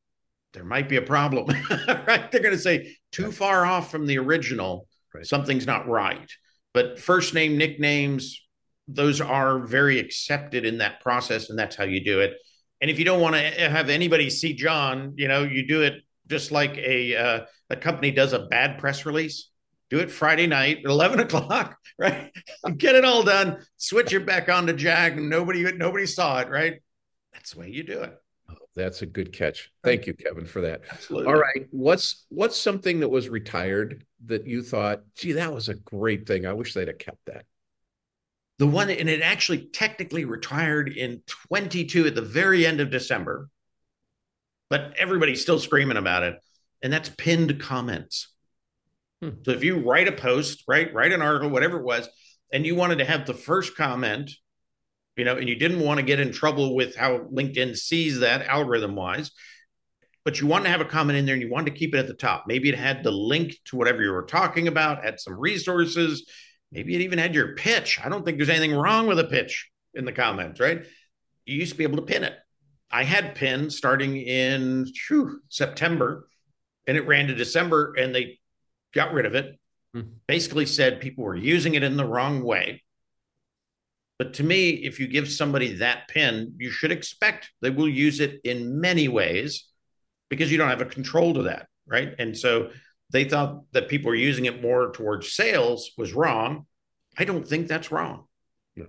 there 0.53 0.63
might 0.65 0.89
be 0.89 0.97
a 0.97 1.01
problem, 1.01 1.47
right? 1.87 2.31
They're 2.31 2.41
going 2.41 2.55
to 2.55 2.59
say 2.59 2.95
too 3.11 3.31
far 3.31 3.65
off 3.65 3.91
from 3.91 4.05
the 4.05 4.17
original, 4.17 4.87
right. 5.13 5.25
something's 5.25 5.65
not 5.65 5.87
right. 5.87 6.29
But 6.73 6.99
first 6.99 7.33
name, 7.33 7.57
nicknames, 7.57 8.41
those 8.87 9.21
are 9.21 9.59
very 9.59 9.99
accepted 9.99 10.65
in 10.65 10.77
that 10.79 11.01
process, 11.01 11.49
and 11.49 11.57
that's 11.57 11.75
how 11.75 11.83
you 11.83 12.03
do 12.03 12.19
it. 12.19 12.35
And 12.81 12.91
if 12.91 12.99
you 12.99 13.05
don't 13.05 13.21
want 13.21 13.35
to 13.35 13.41
have 13.41 13.89
anybody 13.89 14.29
see 14.29 14.53
John, 14.53 15.13
you 15.15 15.27
know, 15.27 15.43
you 15.43 15.67
do 15.67 15.81
it 15.81 16.03
just 16.27 16.51
like 16.51 16.77
a 16.77 17.15
uh, 17.15 17.45
a 17.69 17.75
company 17.75 18.11
does 18.11 18.33
a 18.33 18.45
bad 18.45 18.77
press 18.77 19.05
release. 19.05 19.49
Do 19.89 19.99
it 19.99 20.11
Friday 20.11 20.47
night 20.47 20.79
at 20.79 20.85
eleven 20.85 21.19
o'clock, 21.21 21.77
right? 21.97 22.31
Get 22.77 22.95
it 22.95 23.05
all 23.05 23.23
done. 23.23 23.59
Switch 23.77 24.13
it 24.13 24.25
back 24.25 24.49
on 24.49 24.67
to 24.67 24.73
Jack, 24.73 25.13
and 25.13 25.29
nobody 25.29 25.71
nobody 25.73 26.05
saw 26.05 26.39
it, 26.39 26.49
right? 26.49 26.81
That's 27.33 27.53
the 27.53 27.59
way 27.61 27.69
you 27.69 27.83
do 27.83 28.01
it. 28.01 28.13
Oh, 28.49 28.55
that's 28.75 29.01
a 29.01 29.05
good 29.05 29.33
catch. 29.33 29.71
Thank 29.83 30.05
you, 30.05 30.13
Kevin, 30.13 30.45
for 30.45 30.61
that. 30.61 30.81
Absolutely. 30.91 31.31
All 31.31 31.39
right, 31.39 31.67
what's 31.71 32.25
what's 32.29 32.59
something 32.59 32.99
that 32.99 33.09
was 33.09 33.29
retired 33.29 34.05
that 34.25 34.47
you 34.47 34.63
thought, 34.63 35.01
gee, 35.15 35.33
that 35.33 35.53
was 35.53 35.69
a 35.69 35.75
great 35.75 36.27
thing. 36.27 36.45
I 36.45 36.53
wish 36.53 36.73
they'd 36.73 36.87
have 36.87 36.97
kept 36.97 37.25
that 37.25 37.45
the 38.57 38.67
one 38.67 38.89
and 38.89 39.09
it 39.09 39.21
actually 39.21 39.67
technically 39.67 40.25
retired 40.25 40.89
in 40.89 41.21
22 41.27 42.07
at 42.07 42.15
the 42.15 42.21
very 42.21 42.65
end 42.65 42.79
of 42.79 42.89
december 42.89 43.49
but 44.69 44.93
everybody's 44.97 45.41
still 45.41 45.59
screaming 45.59 45.97
about 45.97 46.23
it. 46.23 46.39
And 46.81 46.91
that's 46.91 47.09
pinned 47.09 47.59
comments. 47.59 48.33
Hmm. 49.21 49.29
So 49.43 49.51
if 49.51 49.63
you 49.63 49.77
write 49.79 50.07
a 50.07 50.11
post, 50.11 50.63
right, 50.67 50.93
write 50.93 51.13
an 51.13 51.21
article, 51.21 51.49
whatever 51.49 51.77
it 51.79 51.85
was, 51.85 52.07
and 52.51 52.65
you 52.65 52.75
wanted 52.75 52.99
to 52.99 53.05
have 53.05 53.25
the 53.25 53.33
first 53.33 53.75
comment, 53.75 54.31
you 55.17 55.25
know, 55.25 55.37
and 55.37 55.47
you 55.47 55.55
didn't 55.55 55.79
want 55.79 55.99
to 55.99 56.05
get 56.05 56.19
in 56.19 56.31
trouble 56.31 56.75
with 56.75 56.95
how 56.95 57.19
LinkedIn 57.19 57.77
sees 57.77 58.19
that 58.19 58.45
algorithm 58.47 58.95
wise, 58.95 59.31
but 60.25 60.39
you 60.41 60.47
wanted 60.47 60.65
to 60.65 60.71
have 60.71 60.81
a 60.81 60.85
comment 60.85 61.17
in 61.17 61.25
there 61.25 61.35
and 61.35 61.41
you 61.41 61.49
wanted 61.49 61.71
to 61.71 61.77
keep 61.77 61.95
it 61.95 61.99
at 61.99 62.07
the 62.07 62.13
top. 62.13 62.45
Maybe 62.47 62.69
it 62.69 62.77
had 62.77 63.03
the 63.03 63.11
link 63.11 63.55
to 63.65 63.77
whatever 63.77 64.03
you 64.03 64.11
were 64.11 64.23
talking 64.23 64.67
about, 64.67 65.03
had 65.03 65.19
some 65.19 65.39
resources. 65.39 66.29
Maybe 66.75 66.93
it 66.93 67.01
even 67.01 67.19
had 67.19 67.33
your 67.33 67.55
pitch. 67.55 67.99
I 68.03 68.09
don't 68.09 68.25
think 68.25 68.37
there's 68.37 68.49
anything 68.49 68.75
wrong 68.75 69.07
with 69.07 69.17
a 69.17 69.23
pitch 69.23 69.71
in 69.93 70.03
the 70.03 70.11
comments, 70.11 70.59
right? 70.59 70.85
You 71.45 71.55
used 71.55 71.71
to 71.71 71.77
be 71.77 71.85
able 71.85 71.97
to 71.97 72.01
pin 72.01 72.25
it. 72.25 72.33
I 72.91 73.03
had 73.03 73.35
Pin 73.35 73.69
starting 73.69 74.17
in 74.17 74.85
whew, 75.07 75.39
September 75.49 76.27
and 76.85 76.97
it 76.97 77.07
ran 77.07 77.27
to 77.27 77.33
December 77.33 77.93
and 77.97 78.13
they 78.13 78.39
got 78.93 79.13
rid 79.13 79.25
of 79.25 79.35
it. 79.35 79.57
Mm-hmm. 79.95 80.09
Basically 80.27 80.65
said 80.65 80.99
people 80.99 81.23
were 81.23 81.35
using 81.35 81.75
it 81.75 81.83
in 81.83 81.97
the 81.97 82.05
wrong 82.05 82.43
way. 82.43 82.83
But 84.19 84.33
to 84.35 84.43
me, 84.43 84.69
if 84.69 84.99
you 84.99 85.07
give 85.07 85.29
somebody 85.29 85.75
that 85.75 86.07
pin, 86.09 86.55
you 86.57 86.71
should 86.71 86.91
expect 86.91 87.51
they 87.61 87.69
will 87.69 87.89
use 87.89 88.19
it 88.19 88.41
in 88.43 88.79
many 88.79 89.07
ways 89.07 89.65
because 90.29 90.51
you 90.51 90.57
don't 90.57 90.69
have 90.69 90.81
a 90.81 90.85
control 90.85 91.33
to 91.35 91.43
that. 91.43 91.67
Right. 91.87 92.15
And 92.19 92.37
so 92.37 92.71
they 93.11 93.25
thought 93.25 93.63
that 93.71 93.89
people 93.89 94.09
were 94.09 94.15
using 94.15 94.45
it 94.45 94.61
more 94.61 94.91
towards 94.91 95.31
sales 95.31 95.91
was 95.97 96.13
wrong. 96.13 96.65
I 97.17 97.25
don't 97.25 97.47
think 97.47 97.67
that's 97.67 97.91
wrong. 97.91 98.25
No. 98.75 98.87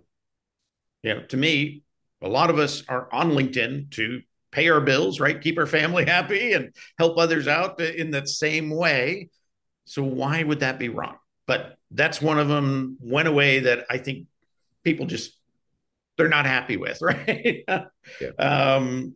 You 1.03 1.15
know, 1.15 1.23
to 1.25 1.37
me, 1.37 1.83
a 2.23 2.29
lot 2.29 2.51
of 2.51 2.59
us 2.59 2.83
are 2.89 3.09
on 3.13 3.33
LinkedIn 3.33 3.91
to 3.93 4.23
pay 4.51 4.69
our 4.69 4.81
bills, 4.81 5.21
right? 5.21 5.41
Keep 5.41 5.59
our 5.59 5.67
family 5.67 6.05
happy 6.07 6.53
and 6.53 6.75
help 6.99 7.19
others 7.19 7.47
out 7.47 7.81
in 7.81 8.13
that 8.13 8.29
same 8.29 8.71
way. 8.71 9.31
So 9.85 10.03
why 10.03 10.43
would 10.43 10.61
that 10.61 10.79
be 10.79 10.89
wrong? 10.89 11.17
But 11.47 11.77
that's 11.91 12.21
one 12.21 12.39
of 12.39 12.49
them 12.49 12.97
went 13.01 13.29
away 13.29 13.61
that 13.61 13.87
I 13.89 13.99
think 13.99 14.27
people 14.83 15.07
just 15.07 15.33
they're 16.17 16.29
not 16.29 16.47
happy 16.47 16.77
with, 16.77 16.99
right? 17.03 17.65
yeah. 17.69 18.31
um, 18.39 19.15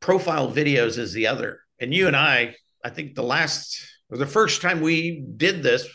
profile 0.00 0.50
videos 0.50 0.98
is 0.98 1.12
the 1.12 1.26
other. 1.26 1.60
And 1.78 1.92
you 1.92 2.06
and 2.06 2.16
I, 2.16 2.56
I 2.82 2.90
think 2.90 3.14
the 3.14 3.22
last 3.22 3.86
the 4.18 4.26
first 4.26 4.62
time 4.62 4.80
we 4.80 5.24
did 5.36 5.62
this 5.62 5.88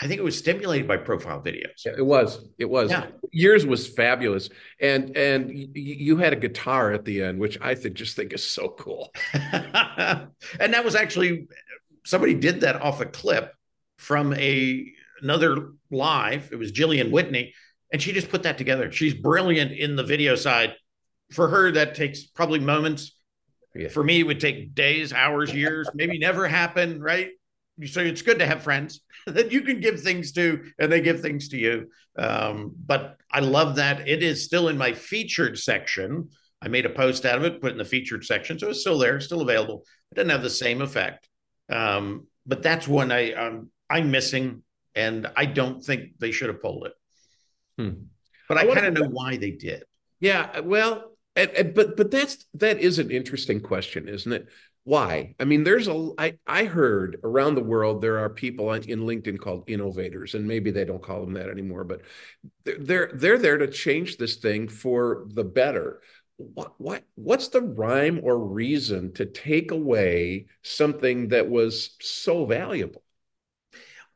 I 0.00 0.06
think 0.06 0.18
it 0.18 0.24
was 0.24 0.38
stimulated 0.38 0.88
by 0.88 0.96
profile 0.96 1.40
videos. 1.40 1.84
Yeah, 1.84 1.92
it 1.96 2.04
was. 2.04 2.44
It 2.58 2.64
was. 2.64 2.90
Yeah. 2.90 3.06
Yours 3.30 3.66
was 3.66 3.86
fabulous, 3.86 4.48
and 4.80 5.16
and 5.16 5.50
you 5.74 6.16
had 6.16 6.32
a 6.32 6.36
guitar 6.36 6.92
at 6.92 7.04
the 7.04 7.22
end, 7.22 7.38
which 7.38 7.58
I 7.60 7.74
think 7.74 7.94
just 7.94 8.16
think 8.16 8.32
is 8.32 8.44
so 8.44 8.70
cool. 8.70 9.12
and 9.34 10.28
that 10.58 10.84
was 10.84 10.94
actually 10.94 11.46
somebody 12.04 12.34
did 12.34 12.62
that 12.62 12.80
off 12.80 13.00
a 13.00 13.06
clip 13.06 13.54
from 13.96 14.34
a 14.34 14.92
another 15.20 15.72
live. 15.90 16.48
It 16.52 16.56
was 16.56 16.72
Jillian 16.72 17.10
Whitney, 17.10 17.54
And 17.92 18.02
she 18.02 18.12
just 18.12 18.28
put 18.28 18.42
that 18.42 18.58
together. 18.58 18.90
She's 18.90 19.14
brilliant 19.14 19.72
in 19.72 19.94
the 19.94 20.02
video 20.02 20.34
side. 20.34 20.74
For 21.30 21.48
her, 21.48 21.70
that 21.72 21.94
takes 21.94 22.24
probably 22.24 22.58
moments. 22.58 23.16
Yeah. 23.74 23.88
For 23.88 24.04
me, 24.04 24.20
it 24.20 24.24
would 24.24 24.40
take 24.40 24.74
days, 24.74 25.12
hours, 25.12 25.52
years, 25.52 25.88
maybe 25.94 26.18
never 26.18 26.46
happen, 26.46 27.00
right? 27.00 27.30
So 27.86 28.00
it's 28.00 28.22
good 28.22 28.38
to 28.40 28.46
have 28.46 28.62
friends 28.62 29.00
that 29.26 29.50
you 29.50 29.62
can 29.62 29.80
give 29.80 30.00
things 30.00 30.32
to 30.32 30.64
and 30.78 30.92
they 30.92 31.00
give 31.00 31.20
things 31.20 31.48
to 31.48 31.58
you. 31.58 31.90
Um, 32.18 32.72
but 32.84 33.16
I 33.30 33.40
love 33.40 33.76
that. 33.76 34.06
It 34.08 34.22
is 34.22 34.44
still 34.44 34.68
in 34.68 34.76
my 34.76 34.92
featured 34.92 35.58
section. 35.58 36.28
I 36.60 36.68
made 36.68 36.86
a 36.86 36.90
post 36.90 37.24
out 37.24 37.38
of 37.38 37.44
it, 37.44 37.60
put 37.60 37.72
in 37.72 37.78
the 37.78 37.84
featured 37.84 38.24
section. 38.24 38.58
So 38.58 38.70
it's 38.70 38.80
still 38.80 38.98
there, 38.98 39.18
still 39.20 39.40
available. 39.40 39.84
It 40.10 40.16
doesn't 40.16 40.30
have 40.30 40.42
the 40.42 40.50
same 40.50 40.82
effect. 40.82 41.28
Um, 41.70 42.26
but 42.46 42.62
that's 42.62 42.86
one 42.86 43.10
I, 43.10 43.32
um, 43.32 43.70
I'm 43.88 44.10
missing. 44.10 44.62
And 44.94 45.26
I 45.34 45.46
don't 45.46 45.82
think 45.82 46.18
they 46.18 46.32
should 46.32 46.48
have 46.48 46.60
pulled 46.60 46.86
it. 46.86 46.92
Hmm. 47.78 48.02
But 48.48 48.58
I, 48.58 48.70
I 48.70 48.74
kind 48.74 48.86
of 48.86 48.92
know 48.92 49.08
why 49.08 49.38
they 49.38 49.52
did. 49.52 49.84
Yeah. 50.20 50.60
Well, 50.60 51.11
and, 51.36 51.50
and, 51.50 51.74
but 51.74 51.96
but 51.96 52.10
that's 52.10 52.46
that 52.54 52.78
is 52.78 52.98
an 52.98 53.10
interesting 53.10 53.60
question, 53.60 54.08
isn't 54.08 54.32
it? 54.32 54.48
Why? 54.84 55.34
I 55.38 55.44
mean, 55.44 55.64
there's 55.64 55.88
a 55.88 56.10
I 56.18 56.38
I 56.46 56.64
heard 56.64 57.18
around 57.22 57.54
the 57.54 57.62
world 57.62 58.00
there 58.02 58.18
are 58.18 58.28
people 58.28 58.72
in 58.72 59.00
LinkedIn 59.00 59.38
called 59.38 59.64
innovators, 59.68 60.34
and 60.34 60.46
maybe 60.46 60.70
they 60.70 60.84
don't 60.84 61.02
call 61.02 61.20
them 61.20 61.34
that 61.34 61.48
anymore, 61.48 61.84
but 61.84 62.02
they're 62.64 63.10
they're 63.14 63.38
there 63.38 63.58
to 63.58 63.68
change 63.68 64.16
this 64.16 64.36
thing 64.36 64.68
for 64.68 65.26
the 65.28 65.44
better. 65.44 66.02
What 66.36 66.74
what 66.78 67.04
what's 67.14 67.48
the 67.48 67.62
rhyme 67.62 68.20
or 68.22 68.38
reason 68.38 69.12
to 69.14 69.24
take 69.24 69.70
away 69.70 70.46
something 70.62 71.28
that 71.28 71.48
was 71.48 71.96
so 72.00 72.44
valuable? 72.44 73.04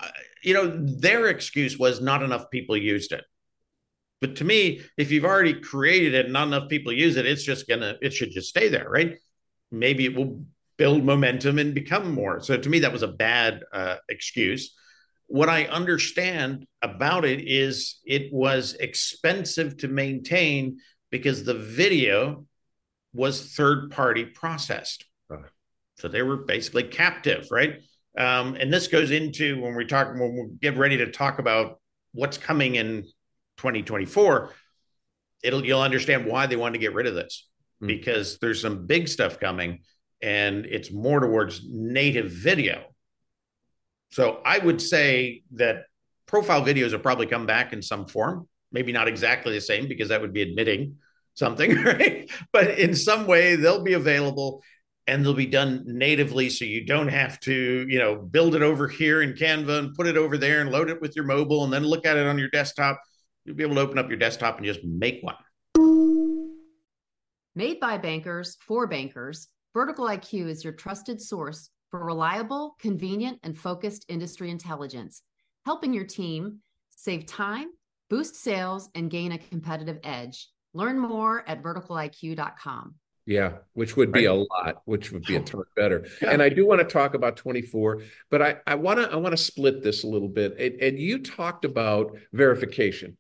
Uh, 0.01 0.11
you 0.43 0.53
know, 0.53 0.67
their 0.67 1.29
excuse 1.29 1.79
was 1.79 2.01
not 2.01 2.23
enough 2.23 2.51
people 2.51 2.77
used 2.77 3.13
it. 3.13 3.25
But 4.21 4.37
to 4.37 4.45
me, 4.45 4.81
if 4.97 5.11
you've 5.11 5.25
already 5.25 5.55
created 5.55 6.15
it 6.15 6.25
and 6.27 6.33
not 6.33 6.49
enough 6.49 6.69
people 6.69 6.93
use 6.93 7.17
it, 7.17 7.27
it's 7.27 7.43
just 7.43 7.69
gonna 7.69 7.97
it 8.01 8.13
should 8.13 8.31
just 8.31 8.49
stay 8.49 8.69
there, 8.69 8.89
right? 8.89 9.19
Maybe 9.71 10.05
it 10.05 10.15
will 10.15 10.45
build 10.79 11.05
momentum 11.05 11.59
and 11.59 11.75
become 11.75 12.13
more. 12.13 12.41
So 12.41 12.57
to 12.57 12.69
me, 12.69 12.81
that 12.81 12.93
was 12.93 13.03
a 13.03 13.09
bad 13.09 13.63
uh, 13.73 13.97
excuse. 14.09 14.75
What 15.27 15.49
I 15.49 15.65
understand 15.65 16.67
about 16.83 17.25
it 17.25 17.47
is 17.47 18.01
it 18.05 18.33
was 18.33 18.75
expensive 18.75 19.77
to 19.79 19.89
maintain 19.89 20.79
because 21.11 21.45
the 21.45 21.55
video 21.55 22.47
was 23.13 23.55
third 23.55 23.91
party 23.91 24.25
processed. 24.25 25.05
So 25.99 26.09
they 26.09 26.23
were 26.23 26.37
basically 26.37 26.85
captive, 26.85 27.49
right? 27.51 27.81
Um, 28.19 28.55
and 28.55 28.73
this 28.73 28.87
goes 28.89 29.11
into 29.11 29.61
when 29.61 29.75
we 29.75 29.87
talk 29.87 30.09
when 30.15 30.35
we 30.35 30.59
get 30.61 30.77
ready 30.77 30.99
to 30.99 31.11
talk 31.11 31.39
about 31.39 31.81
what's 32.13 32.39
coming 32.39 32.77
in 32.77 33.05
2024, 33.59 34.53
it'll 35.43 35.65
you'll 35.65 35.81
understand 35.81 36.27
why 36.27 36.47
they 36.47 36.57
want 36.57 36.75
to 36.75 36.81
get 36.81 36.95
rid 36.95 37.07
of 37.07 37.15
this 37.15 37.49
mm. 37.83 37.87
because 37.87 38.39
there's 38.39 38.61
some 38.61 38.87
big 38.87 39.09
stuff 39.09 39.39
coming 39.39 39.81
and 40.23 40.67
it's 40.67 40.91
more 40.91 41.21
towards 41.21 41.63
native 41.69 42.31
video. 42.31 42.85
So 44.11 44.41
I 44.45 44.59
would 44.59 44.81
say 44.81 45.43
that 45.53 45.85
profile 46.27 46.63
videos 46.63 46.93
will 46.93 47.01
probably 47.01 47.27
come 47.27 47.47
back 47.47 47.73
in 47.73 47.83
some 47.83 48.07
form, 48.07 48.49
maybe 48.73 48.93
not 48.93 49.09
exactly 49.09 49.53
the 49.53 49.61
same 49.61 49.89
because 49.89 50.09
that 50.09 50.21
would 50.21 50.33
be 50.33 50.43
admitting 50.43 50.97
something, 51.35 51.75
right? 51.83 52.31
But 52.53 52.79
in 52.79 52.95
some 52.95 53.27
way 53.27 53.57
they'll 53.57 53.85
be 53.85 53.93
available 53.93 54.63
and 55.07 55.25
they'll 55.25 55.35
be 55.35 55.47
done 55.47 55.85
natively 55.87 56.51
so 56.51 56.65
you 56.65 56.85
don't 56.85 57.09
have 57.09 57.39
to, 57.41 57.87
you 57.89 57.99
know, 57.99 58.17
build 58.17 58.55
it 58.57 58.63
over 58.63 58.89
here 58.89 59.23
in 59.23 59.35
Canva 59.35 59.79
and 59.79 59.95
put 59.95 60.07
it 60.07 60.17
over 60.17 60.37
there 60.37 60.61
and 60.61 60.73
load 60.73 60.91
it 60.91 61.01
with 61.01 61.15
your 61.15 61.25
mobile 61.25 61.63
and 61.65 61.73
then 61.73 61.85
look 61.85 62.05
at 62.07 62.17
it 62.17 62.27
on 62.27 62.39
your 62.39 62.49
desktop 62.49 63.01
you'll 63.47 63.57
be 63.57 63.63
able 63.63 63.77
to 63.77 63.81
open 63.81 63.99
up 63.99 64.09
your 64.09 64.19
desktop 64.19 64.57
and 64.59 64.67
just 64.67 64.85
make 64.85 65.23
one. 65.23 65.37
Made 67.55 67.81
by 67.81 67.97
bankers 67.97 68.59
for 68.61 68.87
bankers, 68.87 69.49
Vertical 69.77 70.07
IQ 70.07 70.49
is 70.49 70.65
your 70.65 70.73
trusted 70.73 71.21
source 71.21 71.69
for 71.91 72.03
reliable, 72.03 72.77
convenient, 72.81 73.39
and 73.43 73.59
focused 73.59 74.07
industry 74.09 74.51
intelligence, 74.51 75.21
helping 75.67 75.93
your 75.93 76.07
team 76.07 76.61
save 76.89 77.27
time, 77.27 77.67
boost 78.09 78.37
sales, 78.37 78.89
and 78.95 79.11
gain 79.11 79.33
a 79.33 79.39
competitive 79.39 79.99
edge. 80.03 80.49
Learn 80.73 80.99
more 80.99 81.47
at 81.47 81.63
verticaliq.com. 81.63 82.95
Yeah, 83.27 83.53
which 83.75 83.99
would 83.99 84.13
be 84.13 84.27
right. 84.27 84.35
a 84.35 84.47
lot, 84.47 84.81
which 84.87 85.13
would 85.13 85.27
be 85.27 85.37
a 85.37 85.41
ton 85.43 85.65
better. 85.77 86.07
Yeah. 86.23 86.31
And 86.31 86.43
I 86.43 86.49
do 86.49 86.67
want 86.67 86.81
to 86.81 86.87
talk 86.87 87.13
about 87.13 87.37
24, 87.37 88.01
but 88.31 88.41
I, 88.41 88.57
I 88.67 88.77
want 88.77 88.99
to 89.01 89.13
I 89.13 89.17
want 89.17 89.35
to 89.35 89.43
split 89.43 89.83
this 89.83 90.05
a 90.05 90.07
little 90.07 90.31
bit. 90.31 90.59
And, 90.59 90.81
and 90.81 90.99
you 90.99 91.19
talked 91.19 91.67
about 91.67 92.17
verification. 92.33 93.19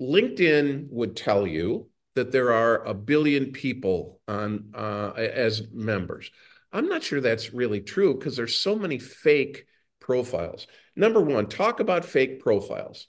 LinkedIn 0.00 0.88
would 0.90 1.16
tell 1.16 1.46
you 1.46 1.88
that 2.14 2.32
there 2.32 2.52
are 2.52 2.84
a 2.84 2.94
billion 2.94 3.52
people 3.52 4.20
on 4.28 4.70
uh, 4.74 5.12
as 5.16 5.62
members. 5.72 6.30
I'm 6.72 6.88
not 6.88 7.02
sure 7.02 7.20
that's 7.20 7.54
really 7.54 7.80
true 7.80 8.14
because 8.14 8.36
there's 8.36 8.58
so 8.58 8.76
many 8.76 8.98
fake 8.98 9.66
profiles. 10.00 10.66
Number 10.96 11.20
one, 11.20 11.46
talk 11.46 11.80
about 11.80 12.04
fake 12.04 12.40
profiles. 12.40 13.06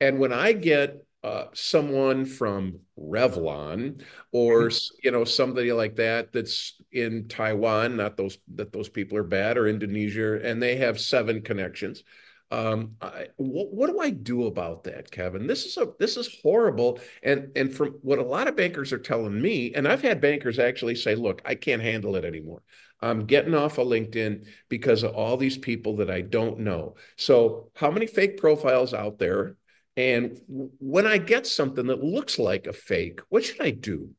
And 0.00 0.18
when 0.18 0.32
I 0.32 0.52
get 0.52 1.06
uh, 1.26 1.46
someone 1.54 2.24
from 2.24 2.78
Revlon 2.96 4.02
or 4.30 4.68
mm-hmm. 4.68 4.96
you 5.02 5.10
know 5.10 5.24
somebody 5.24 5.72
like 5.72 5.96
that 5.96 6.32
that's 6.32 6.80
in 6.92 7.26
Taiwan, 7.28 7.96
not 7.96 8.16
those 8.16 8.38
that 8.54 8.72
those 8.72 8.88
people 8.88 9.18
are 9.18 9.24
bad 9.24 9.58
or 9.58 9.66
Indonesia, 9.66 10.40
and 10.46 10.62
they 10.62 10.76
have 10.76 11.00
seven 11.00 11.42
connections. 11.42 12.04
Um, 12.50 12.96
I, 13.00 13.26
what, 13.36 13.72
what, 13.72 13.90
do 13.90 13.98
I 13.98 14.10
do 14.10 14.46
about 14.46 14.84
that, 14.84 15.10
Kevin? 15.10 15.46
This 15.46 15.64
is 15.64 15.76
a 15.76 15.88
this 15.98 16.16
is 16.16 16.38
horrible. 16.42 17.00
And 17.22 17.50
and 17.56 17.74
from 17.74 17.98
what 18.02 18.20
a 18.20 18.24
lot 18.24 18.46
of 18.46 18.56
bankers 18.56 18.92
are 18.92 18.98
telling 18.98 19.40
me, 19.40 19.74
and 19.74 19.88
I've 19.88 20.02
had 20.02 20.20
bankers 20.20 20.58
actually 20.58 20.94
say, 20.94 21.16
"Look, 21.16 21.42
I 21.44 21.56
can't 21.56 21.82
handle 21.82 22.14
it 22.14 22.24
anymore. 22.24 22.62
I'm 23.00 23.26
getting 23.26 23.54
off 23.54 23.78
of 23.78 23.88
LinkedIn 23.88 24.46
because 24.68 25.02
of 25.02 25.14
all 25.14 25.36
these 25.36 25.58
people 25.58 25.96
that 25.96 26.10
I 26.10 26.20
don't 26.20 26.60
know." 26.60 26.94
So, 27.16 27.70
how 27.74 27.90
many 27.90 28.06
fake 28.06 28.38
profiles 28.38 28.94
out 28.94 29.18
there? 29.18 29.56
And 29.96 30.38
when 30.46 31.06
I 31.06 31.18
get 31.18 31.46
something 31.46 31.86
that 31.86 32.04
looks 32.04 32.38
like 32.38 32.66
a 32.66 32.72
fake, 32.72 33.20
what 33.28 33.44
should 33.44 33.60
I 33.60 33.70
do? 33.70 34.10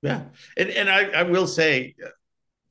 Yeah, 0.00 0.22
and 0.56 0.70
and 0.70 0.88
I, 0.88 1.08
I 1.10 1.22
will 1.24 1.46
say, 1.46 1.96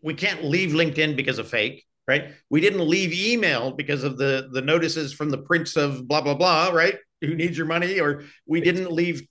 we 0.01 0.15
can't 0.15 0.43
leave 0.43 0.71
LinkedIn 0.71 1.15
because 1.15 1.37
of 1.37 1.49
fake 1.49 1.85
right? 2.07 2.33
We 2.49 2.61
didn't 2.61 2.87
leave 2.87 3.13
email 3.13 3.71
because 3.71 4.03
of 4.03 4.17
the 4.17 4.49
the 4.51 4.61
notices 4.61 5.13
from 5.13 5.29
the 5.29 5.37
prince 5.37 5.75
of 5.75 6.07
blah 6.07 6.21
blah 6.21 6.35
blah, 6.35 6.69
right? 6.69 6.97
Who 7.21 7.35
needs 7.35 7.57
your 7.57 7.67
money? 7.67 7.99
Or 7.99 8.23
we 8.45 8.61
didn't 8.61 8.91
leave 8.91 9.27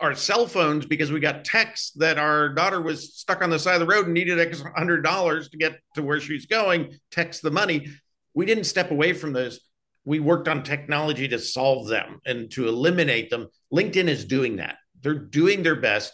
our 0.00 0.14
cell 0.14 0.46
phones 0.46 0.84
because 0.84 1.10
we 1.10 1.20
got 1.20 1.44
texts 1.44 1.92
that 1.92 2.18
our 2.18 2.50
daughter 2.50 2.82
was 2.82 3.14
stuck 3.14 3.42
on 3.42 3.50
the 3.50 3.58
side 3.58 3.74
of 3.74 3.80
the 3.80 3.86
road 3.86 4.06
and 4.06 4.14
needed 4.14 4.38
X 4.38 4.62
hundred 4.76 5.02
dollars 5.02 5.48
to 5.50 5.56
get 5.56 5.80
to 5.94 6.02
where 6.02 6.20
she's 6.20 6.46
going. 6.46 6.98
Text 7.10 7.42
the 7.42 7.50
money. 7.50 7.88
We 8.34 8.44
didn't 8.44 8.64
step 8.64 8.90
away 8.90 9.12
from 9.12 9.32
those. 9.32 9.60
We 10.04 10.20
worked 10.20 10.48
on 10.48 10.62
technology 10.62 11.26
to 11.28 11.38
solve 11.38 11.88
them 11.88 12.20
and 12.24 12.50
to 12.52 12.68
eliminate 12.68 13.30
them. 13.30 13.48
LinkedIn 13.72 14.08
is 14.08 14.24
doing 14.24 14.56
that. 14.56 14.76
They're 15.00 15.14
doing 15.18 15.62
their 15.62 15.76
best. 15.76 16.12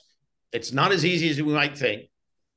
It's 0.52 0.72
not 0.72 0.92
as 0.92 1.04
easy 1.04 1.30
as 1.30 1.42
we 1.42 1.52
might 1.52 1.76
think. 1.76 2.04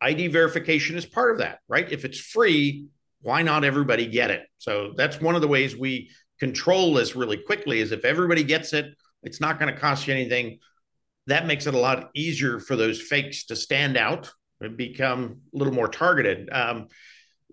ID 0.01 0.27
verification 0.27 0.97
is 0.97 1.05
part 1.05 1.31
of 1.31 1.39
that, 1.39 1.59
right? 1.67 1.91
If 1.91 2.05
it's 2.05 2.19
free, 2.19 2.87
why 3.25 3.41
not 3.41 3.63
everybody 3.63 4.05
get 4.05 4.29
it? 4.29 4.43
So 4.59 4.93
that's 4.95 5.19
one 5.19 5.33
of 5.33 5.41
the 5.41 5.47
ways 5.47 5.75
we 5.75 6.11
control 6.39 6.93
this 6.93 7.15
really 7.15 7.37
quickly 7.37 7.79
is 7.79 7.91
if 7.91 8.05
everybody 8.05 8.43
gets 8.43 8.71
it, 8.71 8.93
it's 9.23 9.41
not 9.41 9.59
going 9.59 9.73
to 9.73 9.79
cost 9.79 10.05
you 10.05 10.13
anything. 10.13 10.59
That 11.25 11.47
makes 11.47 11.65
it 11.65 11.73
a 11.73 11.79
lot 11.79 12.11
easier 12.13 12.59
for 12.59 12.75
those 12.75 13.01
fakes 13.01 13.47
to 13.47 13.55
stand 13.55 13.97
out 13.97 14.31
and 14.61 14.77
become 14.77 15.41
a 15.55 15.57
little 15.57 15.73
more 15.73 15.87
targeted. 15.87 16.51
Um, 16.51 16.89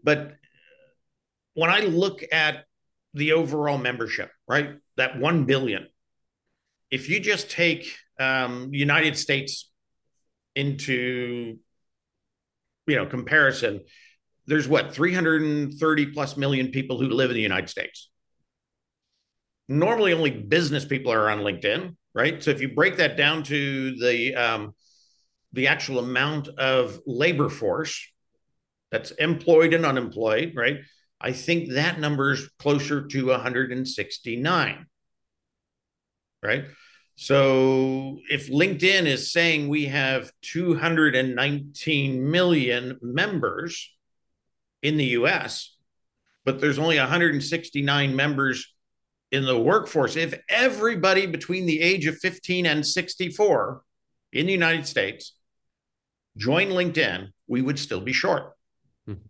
but 0.04 0.34
when 1.54 1.70
I 1.70 1.80
look 1.80 2.22
at 2.30 2.66
the 3.14 3.32
overall 3.32 3.78
membership, 3.78 4.30
right, 4.46 4.74
that 4.98 5.18
1 5.18 5.46
billion, 5.46 5.86
if 6.90 7.08
you 7.08 7.18
just 7.18 7.50
take 7.50 7.96
um, 8.20 8.68
United 8.74 9.16
States 9.16 9.70
into 10.54 11.56
you 12.86 12.96
know 12.96 13.06
comparison 13.06 13.80
there's 14.46 14.68
what 14.68 14.94
330 14.94 16.06
plus 16.06 16.36
million 16.36 16.68
people 16.68 16.98
who 16.98 17.08
live 17.08 17.30
in 17.30 17.36
the 17.36 17.42
United 17.42 17.68
States. 17.68 18.10
Normally, 19.68 20.12
only 20.12 20.30
business 20.30 20.84
people 20.84 21.12
are 21.12 21.30
on 21.30 21.40
LinkedIn, 21.40 21.96
right? 22.14 22.42
So 22.42 22.50
if 22.50 22.60
you 22.60 22.74
break 22.74 22.96
that 22.96 23.16
down 23.16 23.42
to 23.44 23.96
the 23.96 24.34
um, 24.34 24.74
the 25.52 25.68
actual 25.68 25.98
amount 25.98 26.48
of 26.48 27.00
labor 27.06 27.48
force 27.48 28.06
that's 28.90 29.12
employed 29.12 29.74
and 29.74 29.86
unemployed, 29.86 30.54
right? 30.56 30.78
I 31.20 31.32
think 31.32 31.70
that 31.70 32.00
number 32.00 32.32
is 32.32 32.48
closer 32.58 33.06
to 33.06 33.26
169, 33.28 34.86
right? 36.42 36.64
So 37.14 38.18
if 38.28 38.50
LinkedIn 38.50 39.06
is 39.06 39.32
saying 39.32 39.68
we 39.68 39.86
have 39.86 40.32
219 40.42 42.30
million 42.30 42.98
members, 43.00 43.90
in 44.82 44.96
the 44.96 45.06
US, 45.06 45.76
but 46.44 46.60
there's 46.60 46.78
only 46.78 46.98
169 46.98 48.16
members 48.16 48.72
in 49.32 49.46
the 49.46 49.58
workforce, 49.58 50.14
if 50.14 50.38
everybody 50.48 51.26
between 51.26 51.64
the 51.64 51.80
age 51.80 52.06
of 52.06 52.18
15 52.18 52.66
and 52.66 52.86
64 52.86 53.82
in 54.32 54.46
the 54.46 54.52
United 54.52 54.86
States 54.86 55.34
joined 56.36 56.70
LinkedIn, 56.70 57.30
we 57.46 57.62
would 57.62 57.78
still 57.78 58.02
be 58.02 58.12
short. 58.12 58.52
Mm-hmm. 59.08 59.22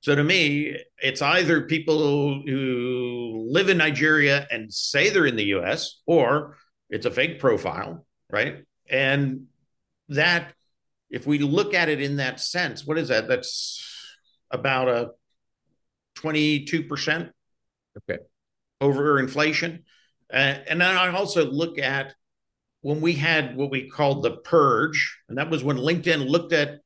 So 0.00 0.16
to 0.16 0.24
me, 0.24 0.76
it's 0.98 1.22
either 1.22 1.62
people 1.62 2.42
who 2.44 3.46
live 3.48 3.68
in 3.68 3.78
Nigeria 3.78 4.48
and 4.50 4.72
say 4.74 5.10
they're 5.10 5.26
in 5.26 5.36
the 5.36 5.54
US, 5.56 6.00
or 6.06 6.56
it's 6.90 7.06
a 7.06 7.10
fake 7.10 7.38
profile, 7.38 8.04
right? 8.28 8.64
And 8.88 9.46
that, 10.08 10.52
if 11.08 11.24
we 11.24 11.38
look 11.38 11.72
at 11.72 11.88
it 11.88 12.00
in 12.00 12.16
that 12.16 12.40
sense, 12.40 12.84
what 12.84 12.98
is 12.98 13.08
that? 13.08 13.28
That's 13.28 13.89
about 14.50 14.88
a 14.88 15.10
22% 16.18 17.30
okay. 17.98 18.22
over 18.80 19.18
inflation. 19.18 19.84
Uh, 20.32 20.58
and 20.68 20.80
then 20.80 20.96
I 20.96 21.12
also 21.12 21.44
look 21.44 21.78
at 21.78 22.14
when 22.82 23.00
we 23.00 23.12
had 23.12 23.56
what 23.56 23.70
we 23.70 23.88
called 23.88 24.22
the 24.22 24.36
purge, 24.38 25.18
and 25.28 25.36
that 25.38 25.50
was 25.50 25.62
when 25.62 25.76
LinkedIn 25.76 26.28
looked 26.28 26.52
at 26.52 26.80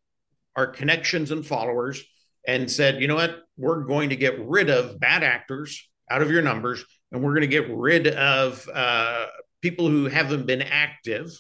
our 0.57 0.67
connections 0.67 1.31
and 1.31 1.47
followers 1.47 2.03
and 2.47 2.71
said, 2.71 3.01
you 3.01 3.09
know 3.09 3.15
what, 3.15 3.43
we're 3.57 3.85
going 3.85 4.11
to 4.11 4.17
get 4.17 4.39
rid 4.41 4.71
of 4.71 4.99
bad 4.99 5.23
actors 5.23 5.89
out 6.11 6.23
of 6.23 6.31
your 6.31 6.43
numbers, 6.43 6.85
and 7.13 7.23
we're 7.23 7.33
going 7.33 7.43
to 7.43 7.47
get 7.47 7.71
rid 7.71 8.09
of 8.09 8.69
uh, 8.73 9.27
people 9.63 9.89
who 9.89 10.07
haven't 10.07 10.47
been 10.47 10.63
active, 10.63 11.31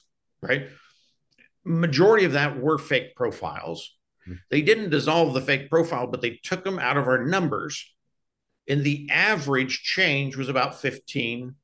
right? 0.41 0.69
Majority 1.65 2.25
of 2.25 2.33
that 2.33 2.61
were 2.61 2.79
fake 2.79 3.17
profiles. 3.17 3.97
They 4.51 4.63
didn't 4.63 4.91
dissolve 4.91 5.35
the 5.35 5.41
fake 5.41 5.71
profile, 5.71 6.07
but 6.07 6.21
they 6.23 6.41
took 6.43 6.65
them 6.65 6.79
out 6.79 6.97
of 6.97 7.07
our 7.07 7.25
numbers. 7.25 7.93
And 8.69 8.83
the 8.83 9.09
average 9.11 9.83
change 9.83 10.37
was 10.37 10.49
about 10.49 10.75
15%. 10.75 11.55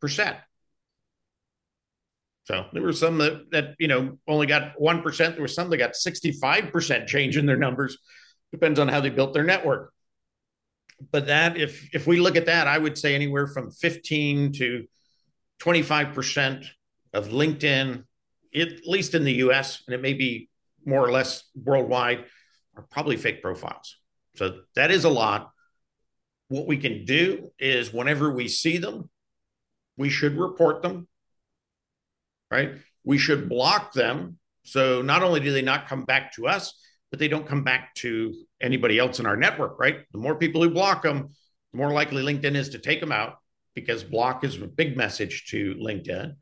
So 2.45 2.67
there 2.73 2.83
were 2.83 2.93
some 2.93 3.19
that, 3.19 3.51
that 3.53 3.75
you 3.79 3.89
know 3.89 4.19
only 4.27 4.47
got 4.47 4.77
1%. 4.77 5.17
There 5.17 5.41
were 5.41 5.49
some 5.49 5.71
that 5.71 5.77
got 5.77 5.93
65% 5.93 7.07
change 7.07 7.37
in 7.37 7.47
their 7.47 7.57
numbers. 7.57 7.99
Depends 8.51 8.81
on 8.81 8.89
how 8.89 9.01
they 9.01 9.11
built 9.11 9.35
their 9.35 9.45
network. 9.45 9.93
But 11.13 11.29
that 11.29 11.57
if 11.57 11.89
if 11.95 12.07
we 12.07 12.19
look 12.19 12.37
at 12.37 12.47
that, 12.47 12.67
I 12.67 12.77
would 12.77 12.99
say 12.99 13.15
anywhere 13.15 13.47
from 13.47 13.71
15 13.71 14.53
to 14.55 14.85
25% 15.63 16.67
of 17.13 17.29
LinkedIn, 17.29 18.05
at 18.55 18.69
least 18.87 19.15
in 19.15 19.25
the 19.25 19.35
US, 19.35 19.83
and 19.87 19.95
it 19.95 20.03
may 20.03 20.15
be 20.15 20.49
more 20.85 21.05
or 21.07 21.13
less 21.13 21.45
worldwide, 21.55 22.25
are 22.77 22.83
probably 22.91 23.17
fake 23.17 23.43
profiles. 23.43 23.97
So 24.37 24.61
that 24.77 24.91
is 24.91 25.05
a 25.05 25.11
lot. 25.11 25.51
What 26.49 26.67
we 26.67 26.77
can 26.77 27.05
do 27.05 27.51
is 27.59 27.93
whenever 27.93 28.31
we 28.31 28.49
see 28.49 28.79
them, 28.79 29.09
we 29.97 30.09
should 30.09 30.37
report 30.39 30.83
them, 30.83 31.07
right? 32.51 32.73
We 33.05 33.19
should 33.19 33.49
block 33.49 33.93
them. 33.93 34.39
So 34.65 35.03
not 35.03 35.23
only 35.23 35.41
do 35.41 35.53
they 35.53 35.63
not 35.63 35.89
come 35.89 36.05
back 36.05 36.33
to 36.35 36.49
us, 36.49 36.75
but 37.11 37.19
they 37.19 37.29
don't 37.29 37.47
come 37.47 37.65
back 37.65 37.95
to 37.97 38.35
anybody 38.61 38.99
else 38.99 39.21
in 39.21 39.27
our 39.27 39.37
network, 39.37 39.79
right? 39.79 40.01
The 40.13 40.19
more 40.19 40.37
people 40.37 40.63
who 40.63 40.71
block 40.71 41.03
them, 41.03 41.31
the 41.73 41.79
more 41.79 41.93
likely 41.93 42.23
LinkedIn 42.23 42.55
is 42.55 42.71
to 42.71 42.79
take 42.79 43.01
them 43.01 43.13
out 43.13 43.39
because 43.75 44.03
block 44.05 44.45
is 44.45 44.61
a 44.61 44.67
big 44.67 44.97
message 44.97 45.47
to 45.51 45.75
LinkedIn. 45.75 46.35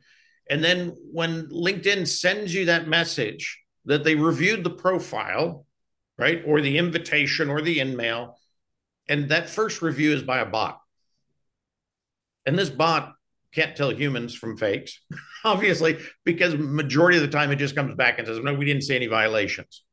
And 0.51 0.65
then 0.65 0.95
when 1.13 1.49
LinkedIn 1.49 2.07
sends 2.09 2.55
you 2.55 2.67
that 2.67 2.89
message 2.89 3.61
that 3.85 4.05
they 4.05 4.15
reviewed 4.15 4.65
the 4.65 4.71
profile, 4.71 5.67
right, 6.19 6.43
or 6.47 6.61
the 6.61 6.79
invitation 6.79 7.49
or 7.49 7.63
the 7.63 7.81
email, 7.81 8.37
and 9.09 9.31
that 9.31 9.49
first 9.49 9.83
review 9.83 10.13
is 10.13 10.23
by 10.23 10.39
a 10.39 10.47
bot. 10.47 10.81
And 12.45 12.59
this 12.59 12.71
bot 12.71 13.15
can't 13.55 13.77
tell 13.77 13.91
humans 13.91 14.35
from 14.35 14.57
fakes, 14.57 15.01
obviously, 15.45 15.99
because 16.25 16.55
majority 16.57 17.19
of 17.19 17.23
the 17.23 17.29
time 17.29 17.51
it 17.51 17.57
just 17.57 17.77
comes 17.77 17.95
back 17.95 18.19
and 18.19 18.27
says, 18.27 18.41
no, 18.43 18.55
we 18.55 18.65
didn't 18.65 18.85
see 18.85 18.97
any 18.97 19.07
violations. 19.07 19.85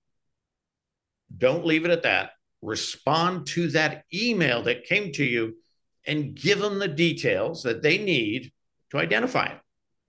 Don't 1.38 1.66
leave 1.66 1.86
it 1.86 1.92
at 1.92 2.04
that. 2.04 2.32
Respond 2.62 3.48
to 3.48 3.70
that 3.70 4.04
email 4.14 4.64
that 4.64 4.86
came 4.86 5.12
to 5.14 5.24
you 5.24 5.56
and 6.06 6.36
give 6.36 6.60
them 6.60 6.80
the 6.80 6.88
details 6.88 7.64
that 7.64 7.82
they 7.82 7.98
need 7.98 8.52
to 8.92 8.98
identify 8.98 9.46
it. 9.46 9.60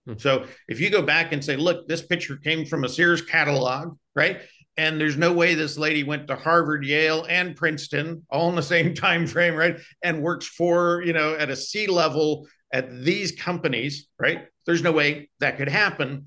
Hmm. 0.07 0.18
So 0.18 0.46
if 0.68 0.81
you 0.81 0.90
go 0.90 1.02
back 1.02 1.33
and 1.33 1.44
say, 1.44 1.57
look, 1.57 1.88
this 1.88 2.02
picture 2.02 2.37
came 2.37 2.64
from 2.64 2.85
a 2.85 2.88
Sears 2.88 3.22
catalog, 3.22 3.96
right? 4.14 4.40
And 4.76 5.00
there's 5.00 5.16
no 5.16 5.32
way 5.32 5.54
this 5.54 5.78
lady 5.78 6.02
went 6.02 6.26
to 6.28 6.36
Harvard, 6.36 6.84
Yale, 6.84 7.26
and 7.28 7.56
Princeton 7.56 8.26
all 8.30 8.50
in 8.50 8.56
the 8.56 8.62
same 8.62 8.94
time 8.94 9.26
frame, 9.26 9.54
right? 9.54 9.78
And 10.02 10.22
works 10.22 10.46
for, 10.46 11.02
you 11.02 11.12
know, 11.12 11.34
at 11.34 11.50
a 11.50 11.56
C 11.56 11.86
level 11.86 12.46
at 12.72 12.90
these 13.02 13.32
companies, 13.32 14.08
right? 14.18 14.46
There's 14.66 14.82
no 14.82 14.92
way 14.92 15.30
that 15.40 15.56
could 15.56 15.68
happen. 15.68 16.26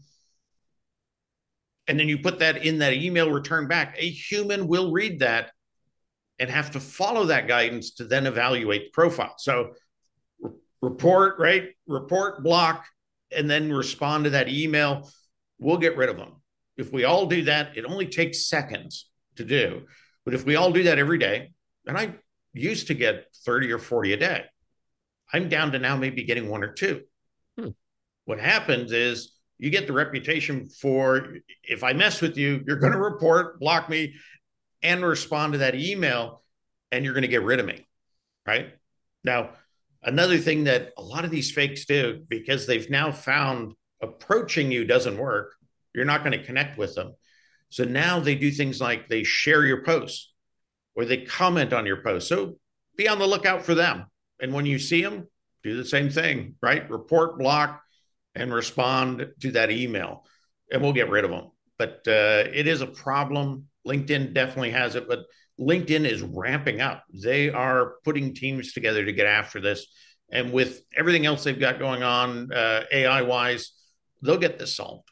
And 1.88 2.00
then 2.00 2.08
you 2.08 2.20
put 2.20 2.40
that 2.40 2.66
in 2.66 2.80
that 2.80 2.94
email 2.94 3.32
return 3.32 3.68
back. 3.68 3.96
A 3.98 4.10
human 4.10 4.68
will 4.68 4.92
read 4.92 5.20
that 5.20 5.52
and 6.40 6.50
have 6.50 6.72
to 6.72 6.80
follow 6.80 7.26
that 7.26 7.48
guidance 7.48 7.92
to 7.96 8.06
then 8.06 8.26
evaluate 8.26 8.86
the 8.86 8.92
profile. 8.92 9.36
So 9.38 9.74
report, 10.82 11.38
right? 11.40 11.70
Report, 11.88 12.44
block, 12.44 12.86
and 13.36 13.50
then 13.50 13.72
respond 13.72 14.24
to 14.24 14.30
that 14.32 14.50
email. 14.50 15.10
We'll 15.60 15.78
get 15.78 15.98
rid 15.98 16.10
of 16.10 16.18
them. 16.18 16.42
If 16.80 16.94
we 16.94 17.04
all 17.04 17.26
do 17.26 17.44
that, 17.44 17.78
it 17.78 17.86
only 17.86 18.08
takes 18.08 18.48
seconds 18.48 19.10
to 19.36 19.44
do. 19.44 19.86
But 20.26 20.34
if 20.34 20.46
we 20.46 20.56
all 20.56 20.72
do 20.72 20.84
that 20.84 20.98
every 20.98 21.18
day, 21.18 21.52
and 21.86 21.98
I 21.98 22.16
used 22.54 22.88
to 22.88 22.94
get 22.94 23.26
30 23.46 23.72
or 23.72 23.80
40 23.80 24.14
a 24.14 24.18
day, 24.18 24.46
I'm 25.34 25.50
down 25.50 25.74
to 25.74 25.80
now 25.80 25.98
maybe 25.98 26.24
getting 26.24 26.50
one 26.50 26.64
or 26.64 26.72
two. 26.72 27.02
Hmm. 27.60 27.70
What 28.26 28.40
happens 28.40 28.92
is 28.92 29.34
you 29.58 29.70
get 29.70 29.88
the 29.88 29.94
reputation 29.94 30.70
for 30.70 31.36
if 31.64 31.84
I 31.84 31.94
mess 31.94 32.22
with 32.22 32.38
you, 32.38 32.64
you're 32.66 32.78
going 32.78 32.94
to 32.94 33.00
report, 33.00 33.60
block 33.60 33.90
me, 33.90 34.16
and 34.82 35.04
respond 35.04 35.54
to 35.54 35.60
that 35.60 35.76
email 35.76 36.42
and 36.92 37.04
you're 37.04 37.14
going 37.14 37.24
to 37.24 37.28
get 37.28 37.44
rid 37.44 37.60
of 37.60 37.66
me. 37.66 37.86
Right. 38.48 38.74
Now, 39.24 39.52
another 40.02 40.38
thing 40.38 40.64
that 40.64 40.94
a 40.98 41.02
lot 41.02 41.26
of 41.26 41.32
these 41.32 41.52
fakes 41.52 41.86
do 41.86 42.24
because 42.30 42.66
they've 42.66 42.90
now 42.90 43.12
found 43.12 43.74
approaching 44.02 44.72
you 44.72 44.86
doesn't 44.86 45.18
work, 45.18 45.56
you're 45.94 46.06
not 46.06 46.24
going 46.24 46.38
to 46.38 46.46
connect 46.46 46.78
with 46.78 46.96
them. 46.96 47.14
So 47.70 47.84
now 47.84 48.20
they 48.20 48.36
do 48.36 48.52
things 48.52 48.82
like 48.82 49.08
they 49.08 49.24
share 49.24 49.66
your 49.66 49.84
posts 49.84 50.34
or 50.96 51.06
they 51.06 51.18
comment 51.18 51.74
on 51.74 51.86
your 51.86 52.02
post. 52.02 52.28
So 52.28 52.58
be 52.98 53.08
on 53.08 53.20
the 53.20 53.28
lookout 53.28 53.64
for 53.64 53.76
them. 53.76 54.06
And 54.42 54.54
when 54.54 54.66
you 54.66 54.80
see 54.80 55.02
them, 55.02 55.28
do 55.64 55.76
the 55.76 55.86
same 55.86 56.10
thing, 56.10 56.56
right? 56.62 56.90
Report, 56.90 57.38
block, 57.38 57.82
and 58.36 58.54
respond 58.54 59.28
to 59.42 59.52
that 59.52 59.72
email, 59.72 60.26
and 60.72 60.82
we'll 60.82 60.94
get 60.94 61.10
rid 61.10 61.26
of 61.26 61.32
them. 61.32 61.50
But 61.78 62.02
uh, 62.08 62.48
it 62.54 62.68
is 62.68 62.82
a 62.82 62.88
problem 62.88 63.70
LinkedIn 63.88 64.34
definitely 64.34 64.72
has 64.72 64.96
it, 64.96 65.08
but 65.08 65.26
LinkedIn 65.60 66.06
is 66.06 66.22
ramping 66.22 66.82
up. 66.82 67.04
They 67.14 67.50
are 67.50 67.96
putting 68.04 68.34
teams 68.34 68.74
together 68.74 69.04
to 69.04 69.12
get 69.12 69.26
after 69.26 69.60
this. 69.60 69.88
And 70.32 70.54
with 70.54 70.82
everything 70.96 71.26
else 71.26 71.44
they've 71.44 71.60
got 71.60 71.80
going 71.80 72.04
on 72.04 72.52
uh, 72.54 72.84
AI 72.92 73.24
wise, 73.24 73.72
they'll 74.22 74.38
get 74.38 74.60
this 74.60 74.76
solved. 74.76 75.10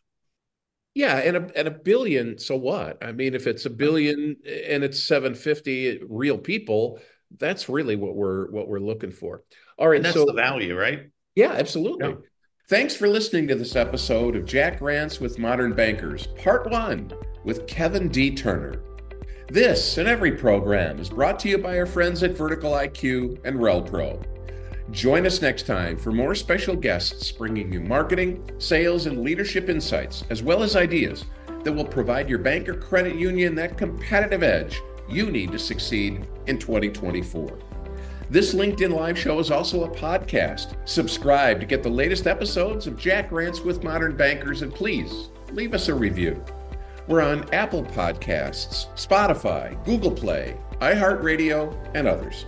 Yeah, 0.98 1.18
and 1.18 1.38
a 1.38 1.52
and 1.56 1.68
a 1.68 1.72
billion. 1.72 2.40
So 2.40 2.56
what? 2.56 3.06
I 3.06 3.12
mean, 3.12 3.36
if 3.36 3.46
it's 3.46 3.68
a 3.68 3.70
billion 3.70 4.36
eh, 4.44 4.74
and 4.74 4.84
it's 4.84 5.04
seven 5.04 5.36
fifty 5.36 5.90
eh, 5.90 5.96
real 6.10 6.40
people, 6.40 7.00
that's 7.38 7.70
really 7.70 7.96
what 7.96 8.16
we're 8.16 8.50
what 8.50 8.68
we're 8.68 8.80
looking 8.80 9.12
for. 9.12 9.44
All 9.78 9.90
right, 9.90 9.98
and 9.98 10.06
that's 10.06 10.16
so, 10.16 10.26
the 10.26 10.34
value, 10.34 10.76
right? 10.76 11.12
Yeah, 11.36 11.52
absolutely. 11.52 12.10
Yeah. 12.10 12.16
Thanks 12.68 12.96
for 12.96 13.08
listening 13.08 13.48
to 13.48 13.54
this 13.54 13.76
episode 13.76 14.36
of 14.36 14.46
Jack 14.46 14.82
Rants 14.82 15.20
with 15.20 15.38
Modern 15.38 15.74
Bankers, 15.74 16.30
Part 16.36 16.68
One 16.72 17.14
with 17.44 17.68
Kevin 17.68 18.08
D. 18.10 18.34
Turner. 18.34 18.82
This 19.50 20.00
and 20.00 20.08
every 20.08 20.32
program 20.32 21.00
is 21.00 21.12
brought 21.12 21.38
to 21.42 21.48
you 21.50 21.60
by 21.60 21.78
our 21.78 21.86
friends 21.86 22.24
at 22.24 22.36
Vertical 22.36 22.72
IQ 22.72 23.40
and 23.46 23.58
RelPro. 23.60 24.26
Join 24.92 25.26
us 25.26 25.42
next 25.42 25.68
time 25.68 25.98
for 25.98 26.14
more 26.14 26.34
special 26.34 26.76
guests 26.76 27.30
bringing 27.32 27.74
you 27.74 27.82
marketing, 27.82 28.50
sales, 28.58 29.06
and 29.06 29.22
leadership 29.22 29.68
insights, 29.68 30.24
as 30.30 30.42
well 30.42 30.64
as 30.64 30.78
ideas 30.78 31.26
that 31.64 31.74
will 31.74 31.86
provide 31.86 32.30
your 32.30 32.40
bank 32.40 32.70
or 32.70 32.74
credit 32.74 33.16
union 33.16 33.54
that 33.56 33.78
competitive 33.78 34.44
edge 34.44 34.82
you 35.10 35.30
need 35.30 35.52
to 35.52 35.60
succeed 35.60 36.26
in 36.48 36.58
2024. 36.58 37.60
This 38.30 38.54
LinkedIn 38.54 38.94
Live 38.94 39.18
show 39.18 39.40
is 39.40 39.52
also 39.52 39.84
a 39.84 39.90
podcast. 39.90 40.76
Subscribe 40.88 41.60
to 41.60 41.66
get 41.66 41.84
the 41.84 41.90
latest 41.90 42.26
episodes 42.26 42.88
of 42.88 42.98
Jack 42.98 43.30
Rants 43.32 43.62
with 43.62 43.84
Modern 43.84 44.16
Bankers, 44.16 44.62
and 44.62 44.74
please 44.74 45.30
leave 45.52 45.74
us 45.74 45.90
a 45.90 45.96
review. 45.96 46.42
We're 47.08 47.22
on 47.22 47.54
Apple 47.54 47.84
Podcasts, 47.84 48.88
Spotify, 48.96 49.84
Google 49.84 50.12
Play, 50.12 50.58
iHeartRadio, 50.80 51.92
and 51.94 52.08
others. 52.08 52.46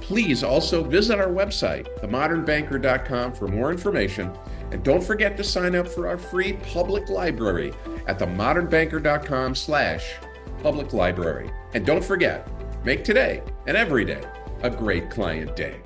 Please 0.00 0.42
also 0.42 0.82
visit 0.82 1.18
our 1.18 1.28
website, 1.28 1.86
themodernbanker.com, 2.00 3.32
for 3.34 3.48
more 3.48 3.70
information. 3.70 4.32
And 4.70 4.82
don't 4.82 5.02
forget 5.02 5.36
to 5.36 5.44
sign 5.44 5.74
up 5.74 5.86
for 5.86 6.08
our 6.08 6.16
free 6.16 6.54
public 6.54 7.08
library 7.08 7.72
at 8.06 8.18
themodernbanker.com 8.18 9.54
slash 9.54 10.14
public 10.62 10.92
library. 10.92 11.50
And 11.74 11.84
don't 11.84 12.04
forget, 12.04 12.48
make 12.84 13.04
today 13.04 13.42
and 13.66 13.76
every 13.76 14.04
day 14.04 14.22
a 14.62 14.70
great 14.70 15.10
client 15.10 15.54
day. 15.56 15.82